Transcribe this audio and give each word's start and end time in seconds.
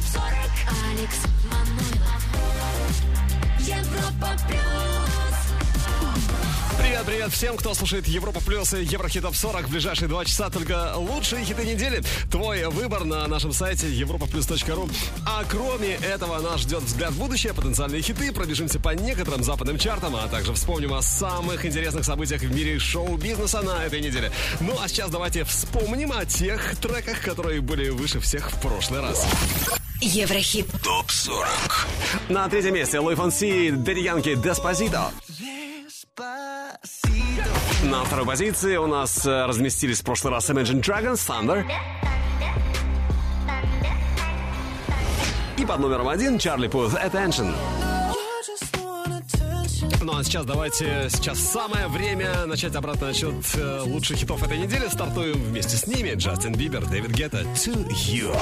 топ 0.00 0.06
40 0.12 0.24
Алекс 0.90 1.16
Манойлов 1.50 2.22
Европа 3.58 4.36
плюс 4.46 4.90
Привет, 6.80 7.04
привет 7.06 7.32
всем, 7.32 7.56
кто 7.56 7.72
слушает 7.72 8.08
Европа 8.08 8.40
Плюс 8.40 8.74
и 8.74 8.82
Еврохит 8.82 9.22
Топ 9.22 9.34
40 9.34 9.68
в 9.68 9.70
ближайшие 9.70 10.08
два 10.08 10.24
часа. 10.24 10.50
Только 10.50 10.94
лучшие 10.96 11.44
хиты 11.44 11.64
недели. 11.64 12.02
Твой 12.30 12.66
выбор 12.68 13.04
на 13.04 13.26
нашем 13.26 13.52
сайте 13.52 13.86
europaplus.ru. 13.86 14.90
А 15.26 15.44
кроме 15.48 15.94
этого, 15.94 16.40
нас 16.40 16.60
ждет 16.60 16.82
взгляд 16.82 17.12
в 17.12 17.18
будущее, 17.18 17.54
потенциальные 17.54 18.02
хиты. 18.02 18.32
Пробежимся 18.32 18.80
по 18.80 18.90
некоторым 18.90 19.42
западным 19.42 19.78
чартам, 19.78 20.16
а 20.16 20.28
также 20.28 20.52
вспомним 20.52 20.92
о 20.92 21.00
самых 21.00 21.64
интересных 21.64 22.04
событиях 22.04 22.42
в 22.42 22.54
мире 22.54 22.78
шоу-бизнеса 22.78 23.62
на 23.62 23.84
этой 23.84 24.00
неделе. 24.00 24.32
Ну 24.60 24.76
а 24.82 24.88
сейчас 24.88 25.10
давайте 25.10 25.44
вспомним 25.44 26.12
о 26.12 26.24
тех 26.24 26.76
треках, 26.76 27.22
которые 27.22 27.60
были 27.60 27.88
выше 27.90 28.20
всех 28.20 28.50
в 28.50 28.60
прошлый 28.60 29.00
раз. 29.00 29.26
Еврохит 30.00 30.66
ТОП 30.82 31.10
40 31.10 31.86
На 32.30 32.48
третьем 32.48 32.74
месте 32.74 32.98
Луи 32.98 33.14
Фонси, 33.14 33.70
Дэдди 33.70 34.00
Янки, 34.00 34.34
Деспозито. 34.34 35.10
На 37.84 38.04
второй 38.04 38.26
позиции 38.26 38.76
у 38.76 38.86
нас 38.86 39.26
э, 39.26 39.46
разместились 39.46 40.00
в 40.00 40.04
прошлый 40.04 40.32
раз 40.32 40.48
Imagine 40.48 40.82
Dragons, 40.82 41.16
Thunder. 41.16 41.64
И 45.58 45.66
под 45.66 45.80
номером 45.80 46.08
один 46.08 46.38
Чарли 46.38 46.68
Пут, 46.68 46.92
Attention. 46.92 47.54
Ну 50.02 50.16
а 50.16 50.24
сейчас 50.24 50.46
давайте, 50.46 51.08
сейчас 51.10 51.38
самое 51.38 51.88
время 51.88 52.46
начать 52.46 52.74
обратный 52.74 53.10
отчет 53.10 53.34
э, 53.54 53.82
лучших 53.84 54.16
хитов 54.16 54.42
этой 54.42 54.58
недели. 54.58 54.88
Стартуем 54.88 55.42
вместе 55.42 55.76
с 55.76 55.86
ними. 55.86 56.14
Джастин 56.14 56.54
Бибер, 56.54 56.86
Дэвид 56.86 57.10
Гетта, 57.10 57.42
To 57.42 57.86
You. 58.06 58.34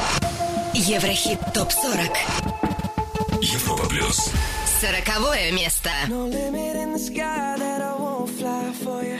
Еврохит 0.78 1.40
топ 1.52 1.72
40 1.72 2.06
Европа 3.42 3.88
Плюс 3.88 4.30
Сороковое 4.80 5.50
место 5.50 5.90
No 6.08 6.28
limit 6.28 6.76
in 6.76 6.92
the 6.92 6.98
sky 7.00 7.56
that 7.58 7.82
I 7.82 7.94
won't 7.98 8.30
fly 8.30 8.72
for 8.72 9.02
you. 9.02 9.18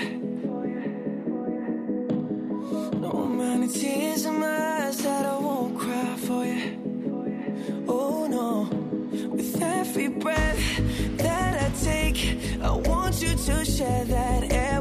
No 3.01 3.11
amount 3.11 3.65
of 3.65 3.73
tears 3.75 4.25
in 4.25 4.39
my 4.39 4.87
eyes 4.87 4.99
that 4.99 5.27
I 5.27 5.37
won't 5.37 5.77
cry 5.77 6.17
for 6.29 6.45
you. 6.45 6.79
Oh 7.89 8.29
no, 8.29 8.69
with 9.29 9.61
every 9.61 10.07
breath 10.09 10.63
that 11.17 11.61
I 11.61 11.71
take, 11.83 12.39
I 12.63 12.71
want 12.71 13.21
you 13.21 13.35
to 13.35 13.65
share 13.65 14.05
that 14.05 14.53
air 14.53 14.78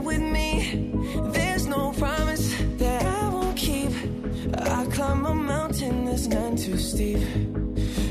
that's 6.17 6.29
none 6.29 6.55
too 6.55 6.77
steep. 6.77 7.19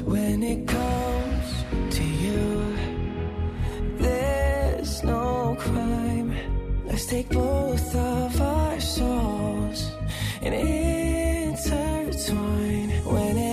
When 0.05 0.43
it 0.45 0.69
comes 0.69 1.65
to 1.97 2.05
you. 2.05 2.77
There's 3.99 5.03
no 5.03 5.57
crime. 5.59 6.37
Let's 6.87 7.07
take 7.07 7.29
both 7.31 7.97
of 7.97 8.41
our 8.41 8.79
souls 8.79 9.91
and 10.41 10.55
intertwine. 10.55 11.97
When 13.05 13.37
it 13.39 13.46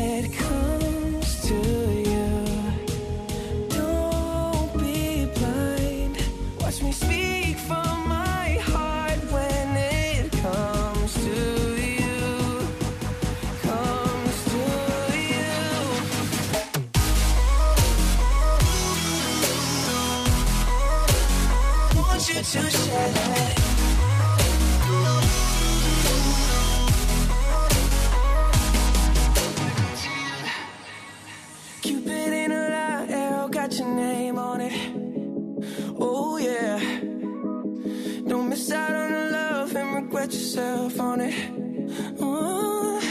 yourself 40.32 41.00
on 41.00 41.22
it. 41.22 41.34
Oh. 42.20 43.02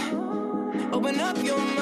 Open 0.92 1.20
up 1.20 1.36
your 1.42 1.58
mind, 1.58 1.81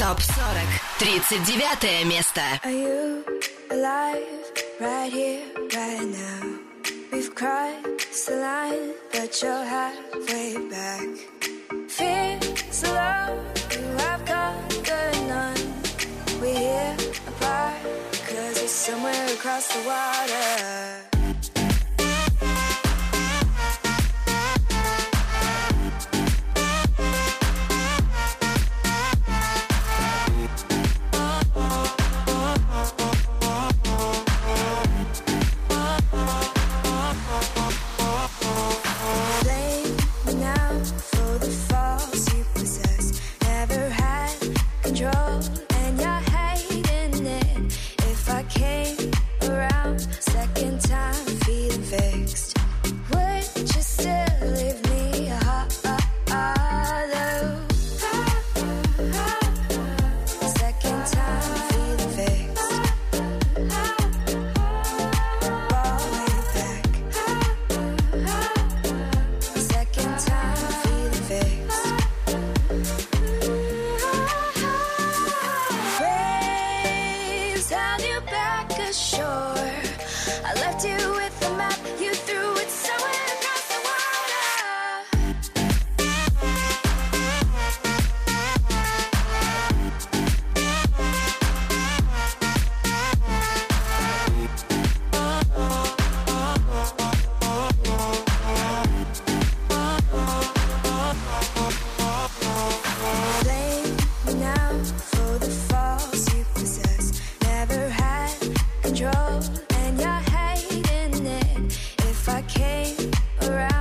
ТОП-40. 0.00 0.80
39 0.98 2.04
место. 2.06 2.40
Are 2.64 2.70
you 2.70 3.22
alive 3.70 4.24
right 4.80 5.12
here, 5.12 5.42
right 5.76 6.08
now? 6.08 6.58
We've 7.12 7.34
crossed 7.34 8.26
the 8.26 8.36
line, 8.36 8.94
but 9.12 9.42
you're 9.42 9.62
halfway 9.62 10.56
back. 10.70 11.06
Feels 11.86 12.82
alone, 12.82 13.44
you 13.72 13.84
have 13.98 14.24
conquered 14.24 15.20
none. 15.28 15.68
We're 16.40 16.58
here 16.58 16.96
apart, 17.28 17.82
cause 18.26 18.58
you're 18.58 18.68
somewhere 18.68 19.26
across 19.34 19.68
the 19.68 19.86
water. 19.86 21.09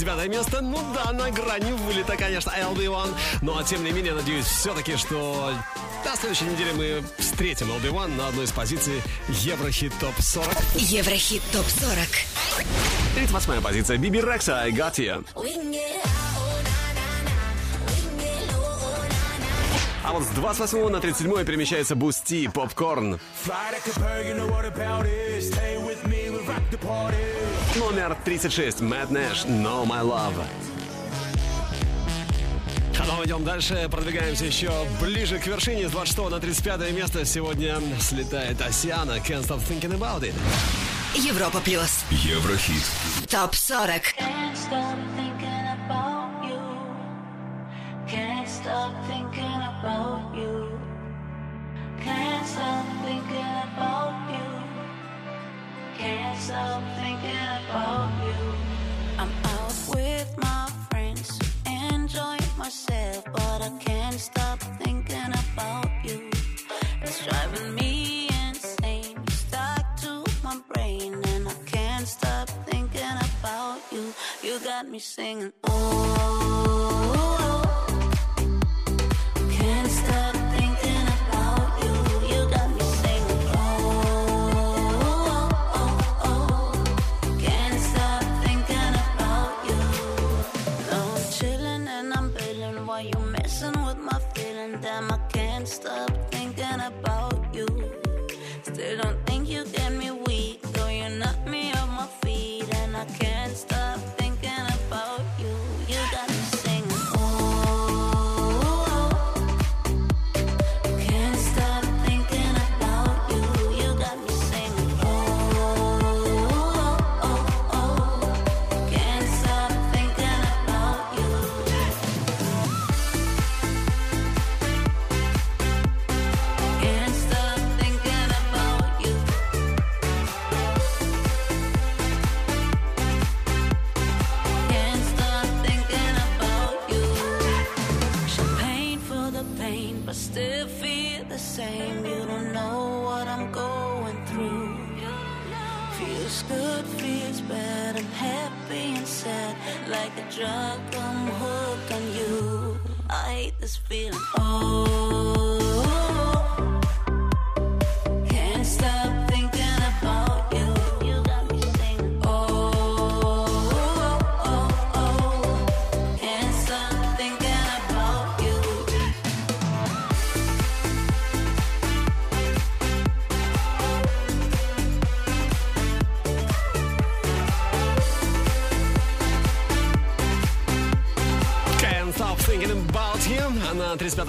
36 0.00 0.06
на 0.06 0.16
39 0.16 0.30
место. 0.30 0.60
Ну 0.60 0.78
да, 0.94 1.12
на 1.12 1.30
грани 1.30 1.72
вылета, 1.72 2.16
конечно, 2.16 2.50
LB1. 2.50 3.14
Но, 3.42 3.52
ну, 3.52 3.58
а 3.58 3.64
тем 3.64 3.84
не 3.84 3.92
менее, 3.92 4.14
надеюсь 4.14 4.46
все-таки, 4.46 4.96
что 4.96 5.52
на 6.04 6.16
следующей 6.16 6.44
неделе 6.44 6.72
мы 6.72 7.04
встретим 7.18 7.70
LB1 7.70 8.16
на 8.16 8.28
одной 8.28 8.44
из 8.44 8.52
позиций 8.52 9.02
Еврохит 9.28 9.92
ТОП 10.00 10.14
40. 10.18 10.48
Еврохит 10.74 11.42
ТОП 11.52 11.66
40. 11.66 11.96
38 13.14 13.62
позиция 13.62 13.98
Биби 13.98 14.20
Рекса 14.20 14.60
I 14.60 14.70
Got 14.70 14.94
You. 14.96 15.24
А 20.02 20.12
вот 20.12 20.24
с 20.24 20.28
28 20.28 20.88
на 20.88 21.00
37 21.00 21.44
перемещается 21.44 21.94
Бусти 21.94 22.48
Попкорн. 22.48 23.20
Номер 27.76 28.16
36 28.24 28.80
Мэтт 28.80 29.10
Нэш 29.10 29.44
No 29.44 29.86
My 29.86 30.02
Love. 30.02 30.44
А 32.98 33.16
мы 33.16 33.24
идем 33.24 33.44
дальше, 33.44 33.88
продвигаемся 33.90 34.44
еще 34.44 34.72
ближе 35.00 35.38
к 35.38 35.46
вершине. 35.46 35.88
С 35.88 35.92
26 35.92 36.30
на 36.30 36.40
35 36.40 36.92
место 36.92 37.24
сегодня 37.24 37.78
слетает 38.00 38.60
Осиана 38.60 39.18
Can't 39.18 39.46
Stop 39.46 39.60
Thinking 39.68 39.96
About 39.96 40.22
It. 40.22 40.34
Европа 41.14 41.60
Плюс. 41.60 42.04
Еврохит. 42.10 42.82
Топ 43.28 43.54
40. 43.54 44.14
Can't 56.48 56.84
thinking 56.96 57.48
about 57.68 58.10
you. 58.24 58.54
I'm 59.18 59.30
out 59.44 59.74
with 59.88 60.38
my 60.38 60.70
friends, 60.88 61.38
enjoying 61.66 62.40
myself, 62.56 63.24
but 63.32 63.60
I 63.62 63.70
can't 63.78 64.18
stop 64.18 64.58
thinking 64.82 65.32
about 65.52 65.90
you. 66.02 66.30
It's 67.02 67.26
driving 67.26 67.74
me 67.74 68.28
insane. 68.46 69.18
Stuck 69.28 69.96
to 69.98 70.24
my 70.42 70.58
brain, 70.72 71.14
and 71.28 71.46
I 71.46 71.54
can't 71.66 72.08
stop 72.08 72.48
thinking 72.66 73.16
about 73.38 73.80
you. 73.92 74.14
You 74.42 74.58
got 74.60 74.88
me 74.88 74.98
singing. 74.98 75.52
Oh, 75.64 77.39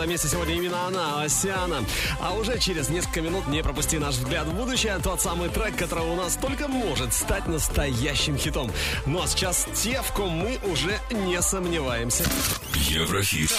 на 0.01 0.07
35 0.07 0.07
месте 0.07 0.27
сегодня 0.27 0.55
именно 0.55 0.87
она, 0.87 1.21
Осиана. 1.21 1.83
А 2.19 2.33
уже 2.33 2.57
через 2.59 2.89
несколько 2.89 3.21
минут 3.21 3.47
не 3.47 3.61
пропусти 3.61 3.99
наш 3.99 4.15
взгляд 4.15 4.47
в 4.47 4.53
будущее. 4.53 4.97
Тот 5.03 5.21
самый 5.21 5.49
трек, 5.49 5.75
который 5.75 6.05
у 6.05 6.15
нас 6.15 6.37
только 6.37 6.67
может 6.67 7.13
стать 7.13 7.47
настоящим 7.47 8.37
хитом. 8.37 8.71
Ну 9.05 9.21
а 9.21 9.27
сейчас 9.27 9.67
те, 9.75 10.01
в 10.01 10.11
ком 10.13 10.29
мы 10.29 10.59
уже 10.71 10.99
не 11.11 11.41
сомневаемся. 11.41 12.23
Еврохит. 12.73 13.51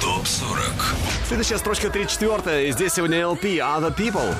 Топ 0.00 0.26
40. 0.26 0.60
Следующая 1.26 1.58
строчка 1.58 1.90
34 1.90 2.68
и 2.68 2.72
здесь 2.72 2.94
сегодня 2.94 3.18
LP 3.18 3.58
Other 3.58 3.94
People. 3.94 4.34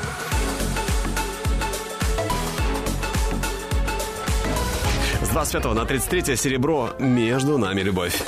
С 5.23 5.29
25 5.29 5.65
на 5.75 5.85
33 5.85 6.37
серебро 6.37 6.95
«Между 6.99 7.59
нами 7.59 7.83
любовь». 7.83 8.23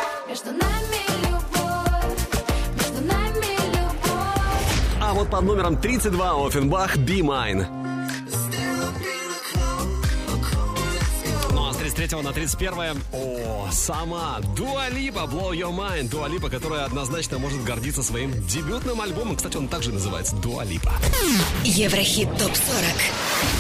Под 5.41 5.49
номером 5.49 5.77
32 5.81 6.47
Оффенбах 6.47 6.97
«Be 6.99 7.21
Mine». 7.21 7.67
Ну 11.53 11.67
а 11.67 11.73
с 11.73 11.77
33 11.79 12.21
на 12.21 12.31
31 12.31 13.03
о, 13.15 13.69
сама 13.73 14.41
Дуа 14.55 14.91
Липа 14.91 15.21
Blow 15.21 15.53
Your 15.53 15.75
Mind. 15.75 16.11
Дуа 16.11 16.29
Липа, 16.29 16.51
которая 16.51 16.85
однозначно 16.85 17.39
может 17.39 17.65
гордиться 17.65 18.03
своим 18.03 18.33
дебютным 18.49 19.01
альбомом. 19.01 19.37
Кстати, 19.37 19.57
он 19.57 19.69
также 19.69 19.93
называется 19.93 20.37
Дуа 20.37 20.63
Липа. 20.63 20.93
Еврохит 21.65 22.29
ТОП 22.37 22.55
40. 22.55 23.60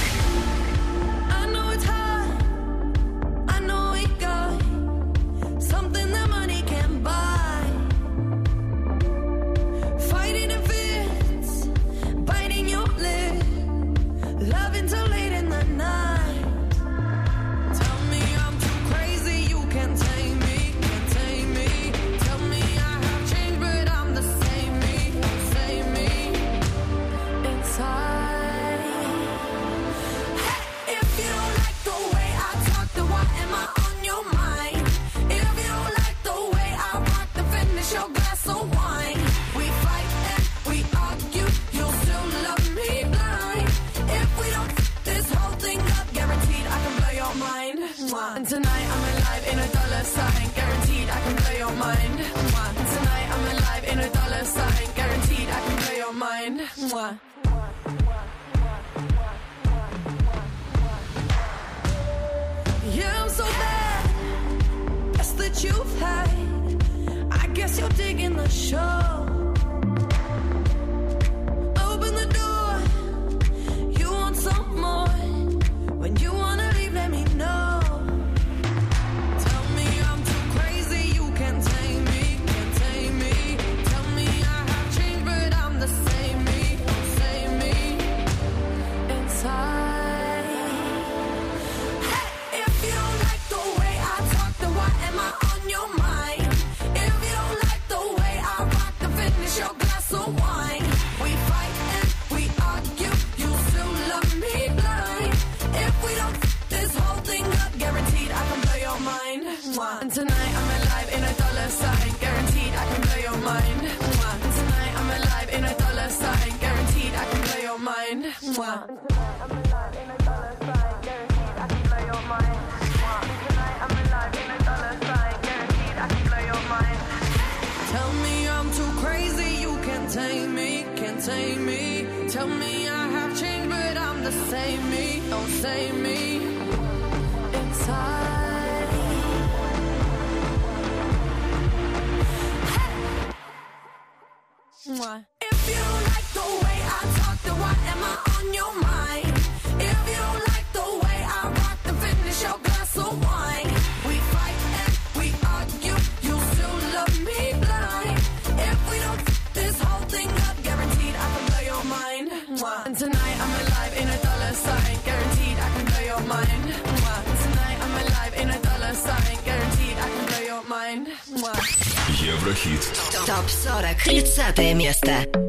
ТОП-40. 173.62 174.04
30 174.04 174.74
место. 174.74 175.39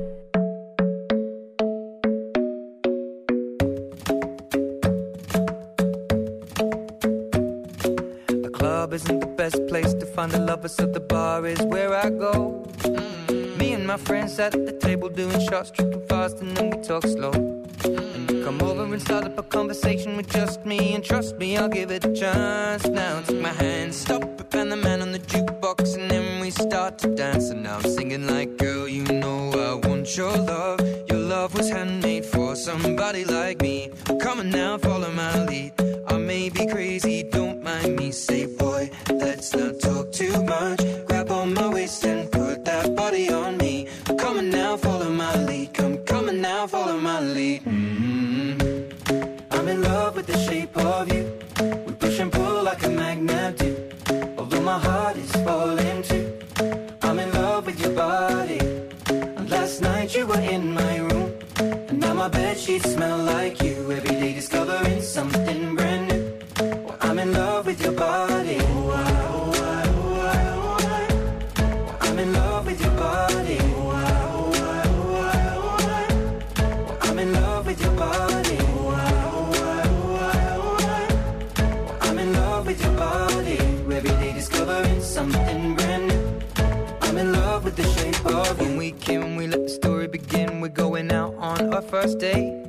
I'm 87.11 87.17
in 87.17 87.33
love 87.33 87.65
with 87.65 87.75
the 87.75 87.83
shape 87.83 88.25
of. 88.25 88.57
When 88.57 88.77
we 88.77 88.93
came, 88.93 89.35
we 89.35 89.45
let 89.45 89.63
the 89.63 89.69
story 89.69 90.07
begin. 90.07 90.61
We're 90.61 90.69
going 90.69 91.11
out 91.11 91.35
on 91.35 91.73
our 91.73 91.81
first 91.81 92.19
date. 92.19 92.65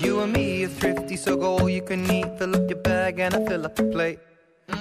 You 0.00 0.22
and 0.22 0.32
me 0.32 0.64
are 0.64 0.68
thrifty, 0.68 1.14
so 1.14 1.36
go 1.36 1.58
all 1.58 1.68
you 1.68 1.82
can 1.82 2.10
eat. 2.10 2.36
Fill 2.36 2.56
up 2.56 2.68
your 2.68 2.80
bag 2.80 3.20
and 3.20 3.32
I 3.32 3.46
fill 3.46 3.64
up 3.64 3.76
the 3.76 3.84
plate. 3.84 4.18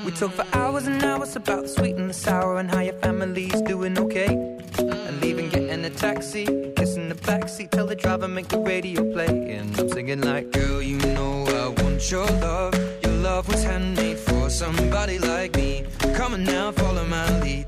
We 0.03 0.11
talk 0.11 0.31
for 0.31 0.47
hours 0.57 0.87
and 0.87 1.03
hours 1.03 1.35
about 1.35 1.61
the 1.61 1.67
sweet 1.67 1.95
and 1.97 2.09
the 2.09 2.15
sour 2.15 2.57
and 2.57 2.67
how 2.71 2.79
your 2.79 2.95
family's 2.95 3.61
doing 3.61 3.95
okay. 3.99 4.33
And 4.79 5.21
leaving, 5.21 5.49
getting 5.49 5.85
a 5.85 5.91
taxi, 5.91 6.45
kissing 6.75 7.07
the 7.07 7.13
backseat, 7.13 7.69
tell 7.69 7.85
the 7.85 7.95
driver 7.95 8.27
make 8.27 8.47
the 8.47 8.57
radio 8.57 9.13
play. 9.13 9.51
And 9.51 9.79
I'm 9.79 9.87
singing 9.89 10.21
like, 10.21 10.51
girl, 10.51 10.81
you 10.81 10.97
know 11.13 11.45
I 11.45 11.83
want 11.83 12.09
your 12.09 12.25
love. 12.25 12.73
Your 13.03 13.13
love 13.13 13.47
was 13.49 13.63
handmade 13.63 14.17
for 14.17 14.49
somebody 14.49 15.19
like 15.19 15.55
me. 15.55 15.85
Come 16.15 16.33
on 16.33 16.43
now, 16.43 16.71
follow 16.71 17.05
my 17.05 17.39
lead 17.41 17.67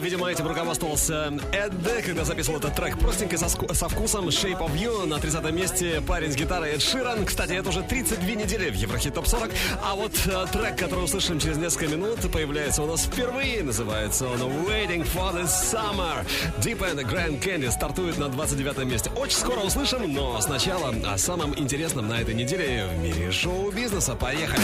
Видимо, 0.00 0.30
этим 0.30 0.46
руководствовался 0.46 1.32
Эд, 1.52 1.72
когда 2.04 2.24
записывал 2.24 2.58
этот 2.58 2.74
трек 2.74 2.98
простенько, 2.98 3.38
со, 3.38 3.48
со 3.48 3.88
вкусом 3.88 4.28
Shape 4.28 4.58
of 4.58 4.74
You. 4.74 5.06
На 5.06 5.18
30 5.18 5.52
месте 5.52 6.02
парень 6.06 6.32
с 6.32 6.36
гитарой 6.36 6.72
Эд 6.74 6.82
Ширан. 6.82 7.24
Кстати, 7.24 7.52
это 7.52 7.70
уже 7.70 7.82
32 7.82 8.28
недели 8.30 8.70
в 8.70 8.74
Еврохит 8.74 9.14
Топ 9.14 9.26
40. 9.26 9.50
А 9.82 9.94
вот 9.94 10.12
э, 10.26 10.46
трек, 10.52 10.78
который 10.78 11.04
услышим 11.04 11.40
через 11.40 11.56
несколько 11.56 11.88
минут, 11.88 12.30
появляется 12.30 12.82
у 12.82 12.86
нас 12.86 13.04
впервые. 13.04 13.62
Называется 13.62 14.28
он 14.28 14.40
Waiting 14.40 15.06
for 15.14 15.34
the 15.34 15.44
Summer. 15.44 16.26
Deep 16.58 16.78
End 16.78 17.02
Grand 17.10 17.42
Candy 17.42 17.70
стартует 17.70 18.18
на 18.18 18.28
29 18.28 18.84
месте. 18.84 19.10
Очень 19.16 19.38
скоро 19.38 19.60
услышим, 19.60 20.12
но 20.12 20.40
сначала 20.40 20.94
о 21.06 21.16
самом 21.16 21.58
интересном 21.58 22.08
на 22.08 22.20
этой 22.20 22.34
неделе 22.34 22.86
в 22.86 22.98
мире 22.98 23.30
шоу-бизнеса. 23.30 24.14
Поехали! 24.14 24.62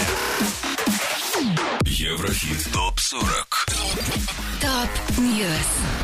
Еврохит 1.85 2.73
ТОП 2.73 2.92
40. 3.13 3.67
Top 4.63 5.19
News. 5.19 6.02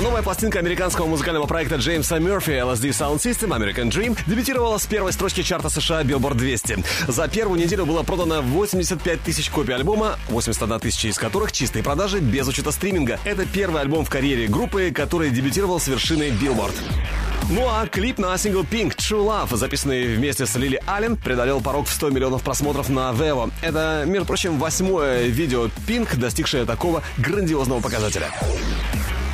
Новая 0.00 0.22
пластинка 0.22 0.60
американского 0.60 1.06
музыкального 1.06 1.46
проекта 1.46 1.74
Джеймса 1.74 2.20
Мерфи 2.20 2.52
LCD 2.52 2.90
Soundsystem 2.90 3.48
American 3.48 3.90
Dream 3.90 4.16
дебютировала 4.28 4.78
с 4.78 4.86
первой 4.86 5.12
строчки 5.12 5.42
чарта 5.42 5.70
США 5.70 6.02
Billboard 6.02 6.36
200. 6.36 6.84
За 7.08 7.26
первую 7.26 7.60
неделю 7.60 7.84
было 7.84 8.04
продано 8.04 8.40
85 8.40 9.20
тысяч 9.22 9.50
копий 9.50 9.72
альбома, 9.72 10.16
81 10.28 10.78
тысяча 10.78 11.08
из 11.08 11.18
которых 11.18 11.50
чистые 11.50 11.82
продажи 11.82 12.20
без 12.20 12.46
учета 12.46 12.70
стриминга. 12.70 13.18
Это 13.24 13.44
первый 13.44 13.80
альбом 13.80 14.04
в 14.04 14.08
карьере 14.08 14.46
группы, 14.46 14.92
который 14.92 15.30
дебютировал 15.30 15.80
с 15.80 15.88
вершиной 15.88 16.30
Billboard. 16.30 16.74
Ну 17.50 17.66
а 17.68 17.84
клип 17.88 18.18
на 18.18 18.38
сингл 18.38 18.62
Pink 18.62 18.94
True 18.94 19.26
Love, 19.26 19.56
записанный 19.56 20.14
вместе 20.14 20.46
с 20.46 20.54
Лили 20.54 20.80
Аллен, 20.86 21.16
преодолел 21.16 21.60
порог 21.60 21.88
в 21.88 21.92
100 21.92 22.10
миллионов 22.10 22.42
просмотров 22.42 22.88
на 22.88 23.10
Vevo. 23.10 23.50
Это, 23.62 24.04
между 24.06 24.26
прочим, 24.26 24.60
восьмое 24.60 25.26
видео 25.26 25.64
Pink, 25.88 26.16
достигшее 26.16 26.66
такого 26.66 27.02
грандиозного 27.16 27.80
показателя. 27.80 28.30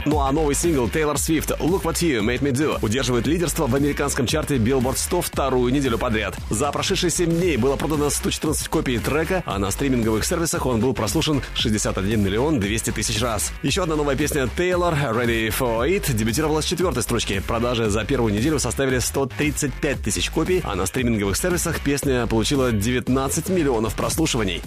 Ну 0.06 0.20
а 0.20 0.30
новый 0.32 0.54
сингл 0.54 0.86
Taylor 0.86 1.14
Swift 1.14 1.58
«Look 1.60 1.82
What 1.82 1.94
You 2.02 2.20
Made 2.20 2.40
Me 2.40 2.52
Do» 2.52 2.78
удерживает 2.82 3.26
лидерство 3.26 3.66
в 3.66 3.74
американском 3.74 4.26
чарте 4.26 4.56
Billboard 4.56 4.98
100 4.98 5.22
вторую 5.22 5.72
неделю 5.72 5.96
подряд. 5.96 6.36
За 6.50 6.70
прошедшие 6.72 7.10
7 7.10 7.30
дней 7.30 7.56
было 7.56 7.76
продано 7.76 8.10
114 8.10 8.68
копий 8.68 8.98
трека, 8.98 9.42
а 9.46 9.58
на 9.58 9.70
стриминговых 9.70 10.24
сервисах 10.24 10.66
он 10.66 10.80
был 10.80 10.92
прослушан 10.92 11.42
61 11.54 12.22
миллион 12.22 12.60
200 12.60 12.90
тысяч 12.90 13.20
раз. 13.22 13.52
Еще 13.62 13.82
одна 13.82 13.96
новая 13.96 14.14
песня 14.14 14.42
Taylor 14.42 14.94
«Ready 15.14 15.48
for 15.48 15.88
It» 15.88 16.12
дебютировала 16.12 16.60
с 16.60 16.66
четвертой 16.66 17.02
строчки. 17.02 17.42
Продажи 17.46 17.88
за 17.88 18.04
первую 18.04 18.34
неделю 18.34 18.58
составили 18.58 18.98
135 18.98 20.02
тысяч 20.02 20.30
копий, 20.30 20.60
а 20.64 20.74
на 20.74 20.84
стриминговых 20.84 21.36
сервисах 21.36 21.80
песня 21.80 22.26
получила 22.26 22.72
19 22.72 23.48
миллионов 23.48 23.94
прослушиваний. 23.94 24.60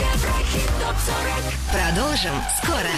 Еврохит 0.00 0.70
ТОП-40. 0.80 1.44
Продолжим 1.70 2.32
скоро. 2.62 2.94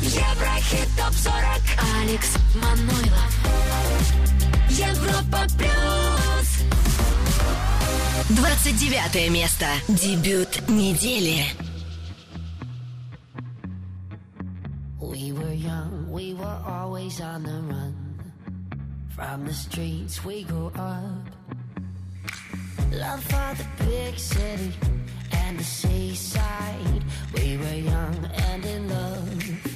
Еврохит 0.00 0.88
ТОП-40. 0.96 1.62
Алекс 2.00 2.36
Манойлов. 2.54 3.32
Европа 4.70 5.46
Плюс. 5.58 6.48
29 8.30 9.30
место. 9.30 9.66
Дебют 9.88 10.66
недели. 10.68 11.44
We 14.98 15.32
were 15.32 15.52
young, 15.52 16.10
we 16.10 16.32
were 16.34 16.58
always 16.66 17.20
on 17.20 17.42
the 17.42 17.60
run. 17.68 17.94
From 19.14 19.44
the 19.44 19.52
streets 19.52 20.24
we 20.24 20.44
grew 20.44 20.72
up. 20.76 21.29
Love 22.92 23.22
for 23.22 23.54
the 23.54 23.84
big 23.84 24.18
city 24.18 24.72
and 25.32 25.58
the 25.58 25.64
seaside. 25.64 27.04
We 27.34 27.56
were 27.56 27.74
young 27.74 28.30
and 28.34 28.64
in 28.64 28.88
love. 28.88 29.69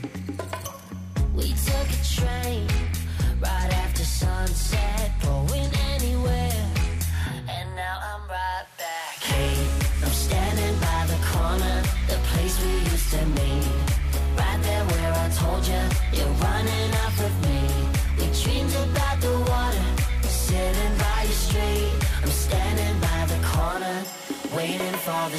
For 25.24 25.30
the. 25.30 25.38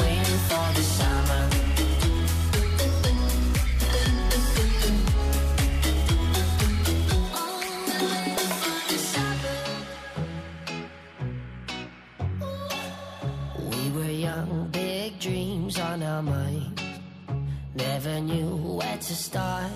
Waiting 0.00 0.40
for 0.48 0.66
the 0.76 0.82
summer. 0.96 1.42
We 13.70 13.90
were 13.90 14.10
young, 14.10 14.68
big 14.70 15.18
dreams 15.18 15.78
on 15.80 16.02
our 16.02 16.22
minds. 16.22 16.82
Never 17.74 18.20
knew 18.20 18.56
where 18.78 18.98
to 18.98 19.14
start. 19.14 19.72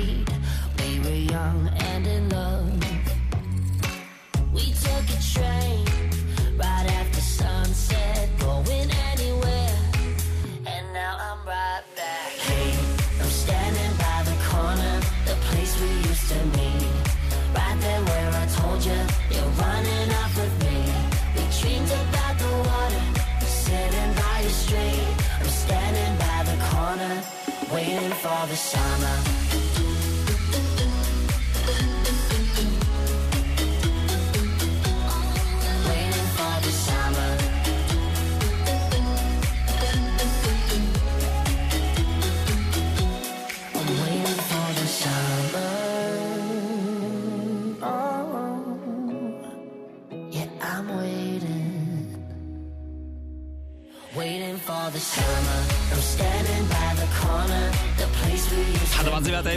Concrete. 0.00 0.26
We 0.78 1.00
were 1.00 1.32
young 1.32 1.68
and 1.78 2.06
in 2.06 2.28
love. 2.28 2.84
We 4.52 4.72
took 4.72 5.04
a 5.08 5.20
train 5.32 5.86
right 6.56 6.86
after 6.98 7.20
sunset, 7.20 8.28
going 8.38 8.90
anywhere. 9.12 9.78
And 10.66 10.92
now 10.92 11.16
I'm 11.20 11.46
right 11.46 11.82
back. 11.96 12.32
Hey, 12.48 12.72
I'm 13.20 13.30
standing 13.30 13.94
by 13.98 14.22
the 14.24 14.36
corner, 14.50 15.00
the 15.26 15.36
place 15.48 15.80
we 15.80 15.90
used 16.08 16.28
to 16.32 16.40
meet. 16.58 16.88
Right 17.54 17.78
there 17.80 18.02
where 18.02 18.30
I 18.42 18.46
told 18.58 18.84
you 18.84 19.00
you're 19.30 19.52
running 19.64 20.10
off 20.20 20.36
with 20.36 20.56
me. 20.66 20.78
We 21.36 21.42
dreamed 21.60 21.90
about 21.90 22.38
the 22.38 22.52
water, 22.68 23.04
sitting 23.46 24.12
by 24.14 24.42
the 24.42 24.50
street. 24.50 25.08
I'm 25.40 25.46
standing 25.64 26.14
by 26.18 26.38
the 26.50 26.58
corner, 26.70 27.22
waiting 27.72 28.12
for 28.22 28.46
the 28.48 28.56
summer. 28.56 29.39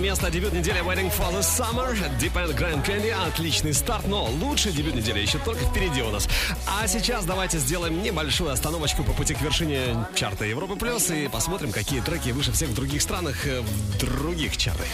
Место, 0.03 0.29
дебют 0.29 0.51
недели 0.51 0.81
Waiting 0.81 1.09
for 1.17 1.31
the 1.31 1.39
Summer, 1.39 1.97
Deep 2.19 2.33
End 2.33 2.53
Grand 2.57 2.85
Candy, 2.85 3.11
отличный 3.11 3.73
старт, 3.73 4.05
но 4.05 4.25
лучший 4.25 4.73
дебют 4.73 4.95
недели 4.95 5.19
еще 5.19 5.37
только 5.39 5.63
впереди 5.63 6.01
у 6.01 6.11
нас. 6.11 6.27
А 6.67 6.85
сейчас 6.87 7.23
давайте 7.23 7.57
сделаем 7.57 8.03
небольшую 8.03 8.51
остановочку 8.51 9.03
по 9.03 9.13
пути 9.13 9.33
к 9.33 9.41
вершине 9.41 10.05
чарта 10.13 10.43
Европы 10.43 10.75
Плюс 10.75 11.09
и 11.09 11.29
посмотрим, 11.29 11.71
какие 11.71 12.01
треки 12.01 12.31
выше 12.31 12.51
всех 12.51 12.69
в 12.69 12.75
других 12.75 13.01
странах, 13.01 13.47
э, 13.47 13.61
в 13.61 13.97
других 13.97 14.57
чартах. 14.57 14.87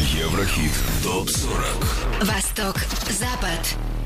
Еврохит 0.00 0.72
ТОП-40. 1.04 2.24
Восток, 2.24 2.76
Запад. 3.08 3.99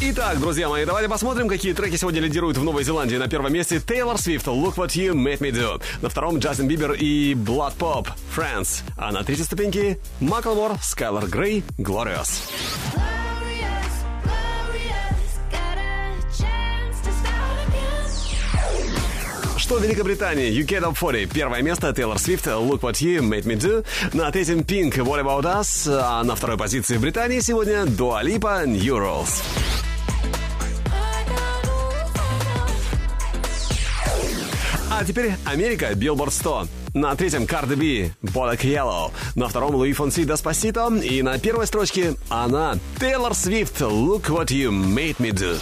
Итак, 0.00 0.38
друзья 0.38 0.68
мои, 0.68 0.84
давайте 0.84 1.08
посмотрим, 1.08 1.48
какие 1.48 1.72
треки 1.72 1.96
сегодня 1.96 2.20
лидируют 2.20 2.56
в 2.56 2.62
Новой 2.62 2.84
Зеландии. 2.84 3.16
На 3.16 3.26
первом 3.26 3.52
месте 3.52 3.80
Тейлор 3.80 4.16
Свифт, 4.16 4.46
Look 4.46 4.76
What 4.76 4.90
You 4.90 5.12
Made 5.12 5.40
Me 5.40 5.50
Do. 5.50 5.82
На 6.02 6.08
втором 6.08 6.38
Джастин 6.38 6.68
Бибер 6.68 6.92
и 6.92 7.34
Blood 7.34 7.72
Pop, 7.80 8.06
Friends. 8.34 8.82
А 8.96 9.10
на 9.10 9.24
третьей 9.24 9.44
ступеньке 9.44 9.98
Маклмор, 10.20 10.76
Скайлор 10.80 11.26
Грей, 11.26 11.64
Glorious. 11.78 12.42
Что 19.56 19.78
в 19.78 19.82
Великобритании? 19.82 20.48
UK 20.62 20.80
Top 20.80 20.96
40. 20.96 21.30
Первое 21.30 21.60
место 21.60 21.92
Тейлор 21.92 22.20
Свифт, 22.20 22.46
Look 22.46 22.80
What 22.82 22.94
You 23.02 23.18
Made 23.18 23.44
Me 23.44 23.56
Do. 23.56 23.84
На 24.12 24.30
третьем 24.30 24.60
Pink, 24.60 24.94
What 24.98 25.24
About 25.24 25.42
Us. 25.42 25.90
А 25.90 26.22
на 26.22 26.36
второй 26.36 26.56
позиции 26.56 26.96
в 26.96 27.00
Британии 27.00 27.40
сегодня 27.40 27.82
Dua 27.82 28.22
Lipa, 28.22 28.64
New 28.64 28.96
Rules. 28.96 29.42
А 34.98 35.04
теперь 35.04 35.36
Америка, 35.44 35.92
Billboard 35.92 36.32
100. 36.32 36.66
На 36.94 37.14
третьем 37.14 37.44
Cardi 37.44 37.76
B, 37.76 38.12
Bodak 38.20 38.62
Yellow. 38.62 39.12
На 39.36 39.46
втором 39.46 39.76
Луи 39.76 39.92
Фонси 39.92 40.22
Despacito. 40.22 41.00
И 41.00 41.22
на 41.22 41.38
первой 41.38 41.68
строчке 41.68 42.16
она, 42.28 42.76
Тейлор 42.98 43.32
Свифт, 43.32 43.80
Look 43.80 44.22
What 44.22 44.46
You 44.46 44.70
Made 44.70 45.16
Me 45.18 45.30
Do. 45.30 45.56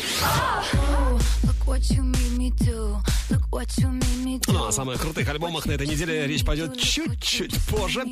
Ну, 4.48 4.66
о 4.66 4.72
самых 4.72 5.02
крутых 5.02 5.28
альбомах 5.28 5.66
на 5.66 5.72
этой 5.72 5.86
неделе 5.86 6.26
речь 6.26 6.42
пойдет 6.42 6.80
чуть-чуть 6.80 7.62
позже. 7.66 8.04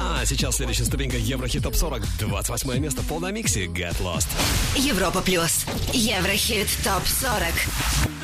А 0.00 0.24
сейчас 0.24 0.56
следующая 0.56 0.86
ступенька 0.86 1.16
Еврохит 1.16 1.62
Топ 1.62 1.76
40. 1.76 2.02
28 2.18 2.78
место 2.80 3.02
в 3.02 3.06
полном 3.06 3.32
миксе 3.32 3.66
Get 3.66 4.00
Lost. 4.02 4.26
Европа 4.74 5.20
Плюс. 5.20 5.64
Еврохит 5.92 6.66
ТОП 6.82 7.06
40. 7.06 8.21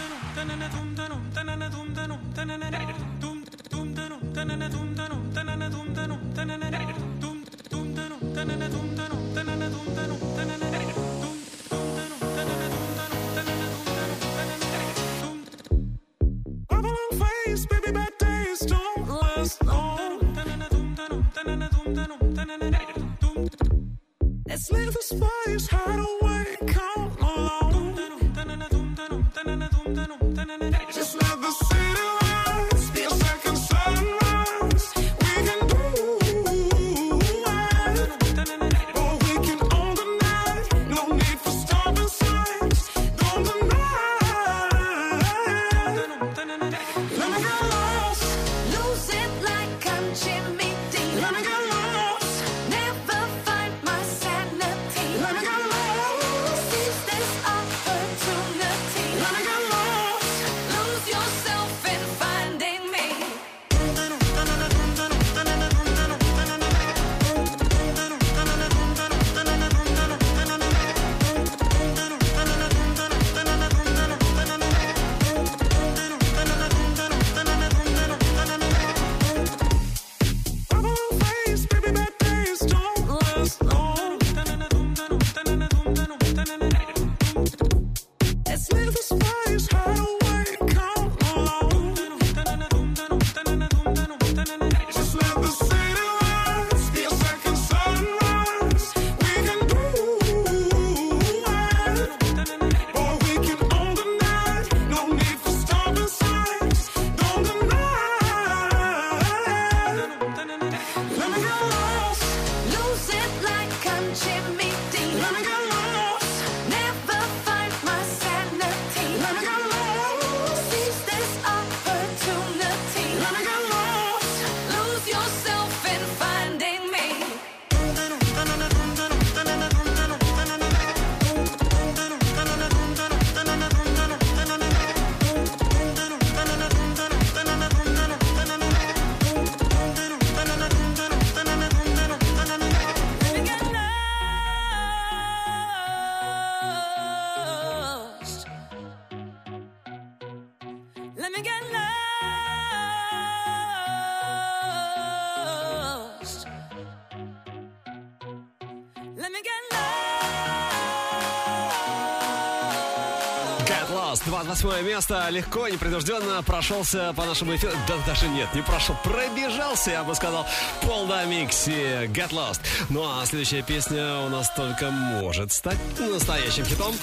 28 164.61 164.87
место, 164.87 165.29
легко, 165.31 165.69
непринужденно 165.69 166.43
прошелся 166.43 167.13
по 167.17 167.25
нашему 167.25 167.55
эфиру. 167.55 167.73
Да 167.87 167.95
даже 168.07 168.27
нет, 168.29 168.49
не 168.55 168.63
прошел, 168.63 168.97
пробежался, 169.05 169.91
я 169.93 170.03
бы 170.03 170.15
сказал, 170.17 170.47
пол 170.83 171.07
до 171.07 171.25
микси 171.27 172.07
Get 172.07 172.31
Lost. 172.31 172.61
Ну 172.89 173.05
а 173.05 173.25
следующая 173.25 173.63
песня 173.63 174.21
у 174.27 174.29
нас 174.29 174.51
только 174.55 174.91
может 174.91 175.53
стать 175.53 175.79
настоящим 175.99 176.65
хитом. 176.65 176.95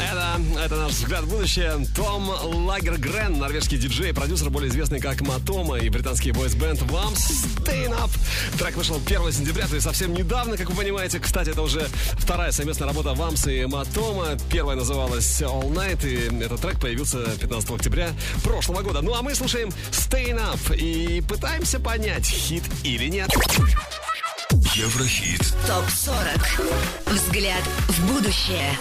Это, 0.00 0.40
это 0.64 0.76
наш 0.76 0.92
взгляд 0.92 1.24
в 1.24 1.28
будущее. 1.28 1.86
Том 1.94 2.30
Лагергрен, 2.30 3.38
норвежский 3.38 3.78
диджей, 3.78 4.12
продюсер, 4.14 4.50
более 4.50 4.70
известный 4.70 5.00
как 5.00 5.20
Матома 5.20 5.78
и 5.78 5.88
британский 5.88 6.32
бойсбенд 6.32 6.80
Vamps 6.82 7.30
Staying 7.58 7.92
Up. 7.98 8.10
Трек 8.58 8.76
вышел 8.76 9.00
1 9.04 9.32
сентября, 9.32 9.66
то 9.66 9.74
есть 9.74 9.84
совсем 9.84 10.14
недавно, 10.14 10.56
как 10.56 10.70
вы 10.70 10.76
понимаете. 10.76 11.18
Кстати, 11.18 11.50
это 11.50 11.62
уже 11.62 11.86
вторая 12.14 12.52
совместная 12.52 12.88
работа 12.88 13.10
Vamps 13.10 13.52
и 13.52 13.66
Матома. 13.66 14.36
Первая 14.50 14.76
называлась 14.76 15.42
All 15.42 15.70
Night, 15.72 16.06
и 16.06 16.42
этот 16.44 16.60
трек 16.60 16.80
появился 16.80 17.24
15 17.40 17.70
октября 17.70 18.10
прошлого 18.42 18.82
года. 18.82 19.02
Ну 19.02 19.14
а 19.14 19.22
мы 19.22 19.34
слушаем 19.34 19.70
Staying 19.90 20.40
Up 20.40 20.76
и 20.76 21.20
пытаемся 21.22 21.78
понять, 21.78 22.26
хит 22.26 22.64
или 22.84 23.08
нет. 23.08 23.30
Еврохит. 24.74 25.40
ТОП-40. 25.66 27.12
Взгляд 27.12 27.62
в 27.88 28.06
будущее. 28.06 28.72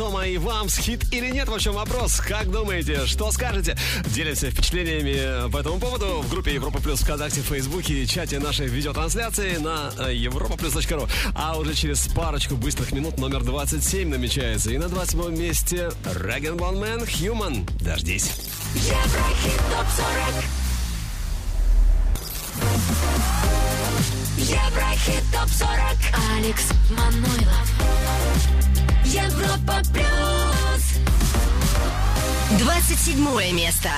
Матома 0.00 0.26
и 0.26 0.38
вам 0.38 0.70
хит 0.70 1.12
или 1.12 1.28
нет? 1.28 1.46
В 1.48 1.52
общем, 1.52 1.72
вопрос. 1.72 2.20
Как 2.20 2.50
думаете, 2.50 3.04
что 3.04 3.30
скажете? 3.32 3.76
Делимся 4.06 4.50
впечатлениями 4.50 5.50
по 5.50 5.58
этому 5.58 5.78
поводу 5.78 6.22
в 6.22 6.30
группе 6.30 6.54
Европа 6.54 6.80
Плюс 6.80 7.00
ВКонтакте, 7.00 7.42
в 7.42 7.44
Фейсбуке 7.44 7.92
и 8.02 8.06
чате 8.06 8.38
нашей 8.38 8.66
видеотрансляции 8.66 9.58
на 9.58 9.92
э, 9.98 10.14
europaplus.ru. 10.14 11.06
А 11.34 11.58
уже 11.58 11.74
через 11.74 12.08
парочку 12.08 12.54
быстрых 12.54 12.92
минут 12.92 13.18
номер 13.18 13.42
27 13.42 14.08
намечается. 14.08 14.70
И 14.70 14.78
на 14.78 14.88
27 14.88 15.36
месте 15.36 15.90
Реген 16.06 16.54
Man 16.54 17.06
Human. 17.06 17.68
Дождись. 17.84 18.30
Еврохит 18.76 19.60
ТОП-40 19.68 20.44
Еврохит 24.38 25.24
ТОП-40 25.30 26.38
Алекс 26.38 26.70
Манойлов 26.88 27.69
Европа 29.09 29.81
Плюс 29.93 30.99
27 32.59 33.53
место. 33.53 33.89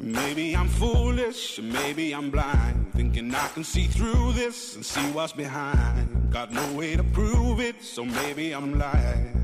Maybe 0.00 0.54
I'm 0.54 0.68
foolish, 0.68 1.60
maybe 1.62 2.12
I'm 2.14 2.30
blind. 2.30 2.92
Thinking 2.94 3.34
I 3.34 3.48
can 3.48 3.64
see 3.64 3.86
through 3.86 4.32
this 4.32 4.76
and 4.76 4.84
see 4.84 5.00
what's 5.12 5.32
behind. 5.32 6.30
Got 6.30 6.52
no 6.52 6.72
way 6.72 6.96
to 6.96 7.02
prove 7.02 7.60
it, 7.60 7.82
so 7.82 8.04
maybe 8.04 8.52
I'm 8.52 8.78
lying. 8.78 9.43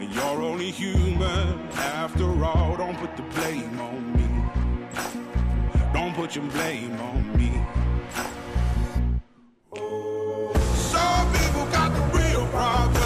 and 0.00 0.14
you're 0.14 0.42
only 0.42 0.70
human 0.70 1.68
after 1.72 2.44
all. 2.44 2.76
Don't 2.76 2.96
put 2.98 3.16
the 3.16 3.22
blame 3.22 3.80
on 3.80 4.12
me. 4.16 4.28
Don't 5.92 6.14
put 6.14 6.36
your 6.36 6.44
blame 6.50 6.98
on 7.00 7.36
me. 7.36 7.52
Some 10.74 11.32
people 11.32 11.66
got 11.72 11.90
the 11.94 12.18
real 12.18 12.46
problems. 12.48 13.05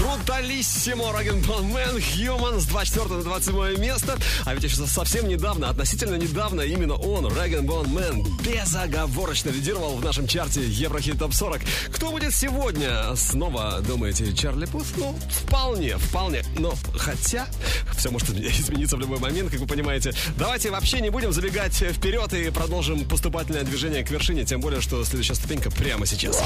Бруталиссимо 0.00 1.12
Rag'n'Bone 1.12 1.64
Man 1.66 1.98
Human 1.98 2.58
с 2.58 2.64
24 2.64 3.16
на 3.16 3.22
27 3.22 3.78
место. 3.78 4.18
А 4.46 4.54
ведь 4.54 4.64
еще 4.64 4.76
совсем 4.86 5.28
недавно, 5.28 5.68
относительно 5.68 6.14
недавно, 6.14 6.62
именно 6.62 6.94
он, 6.94 7.26
Rag'n'Bone 7.26 7.86
Man, 7.88 8.24
безоговорочно 8.38 9.50
лидировал 9.50 9.96
в 9.96 10.04
нашем 10.04 10.26
чарте 10.26 10.62
Еврохит 10.62 11.18
Топ 11.18 11.34
40. 11.34 11.60
Кто 11.92 12.10
будет 12.10 12.34
сегодня? 12.34 13.14
Снова 13.14 13.82
думаете, 13.86 14.32
Чарли 14.32 14.64
Пут? 14.64 14.86
Ну, 14.96 15.14
вполне, 15.28 15.98
вполне. 15.98 16.44
Но 16.58 16.72
хотя, 16.96 17.46
все 17.94 18.10
может 18.10 18.30
измениться 18.30 18.96
в 18.96 19.00
любой 19.00 19.18
момент, 19.18 19.50
как 19.50 19.60
вы 19.60 19.66
понимаете. 19.66 20.14
Давайте 20.38 20.70
вообще 20.70 21.00
не 21.00 21.10
будем 21.10 21.32
забегать 21.32 21.74
вперед 21.74 22.32
и 22.32 22.48
продолжим 22.48 23.04
поступательное 23.04 23.64
движение 23.64 24.02
к 24.02 24.10
вершине, 24.10 24.46
тем 24.46 24.62
более, 24.62 24.80
что 24.80 25.04
следующая 25.04 25.34
ступенька 25.34 25.70
прямо 25.70 26.06
сейчас. 26.06 26.42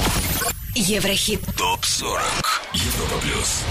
Еврохит. 0.75 1.39
ТОП 1.57 1.85
40. 1.85 2.21
Европа 2.73 3.21
плюс. 3.21 3.63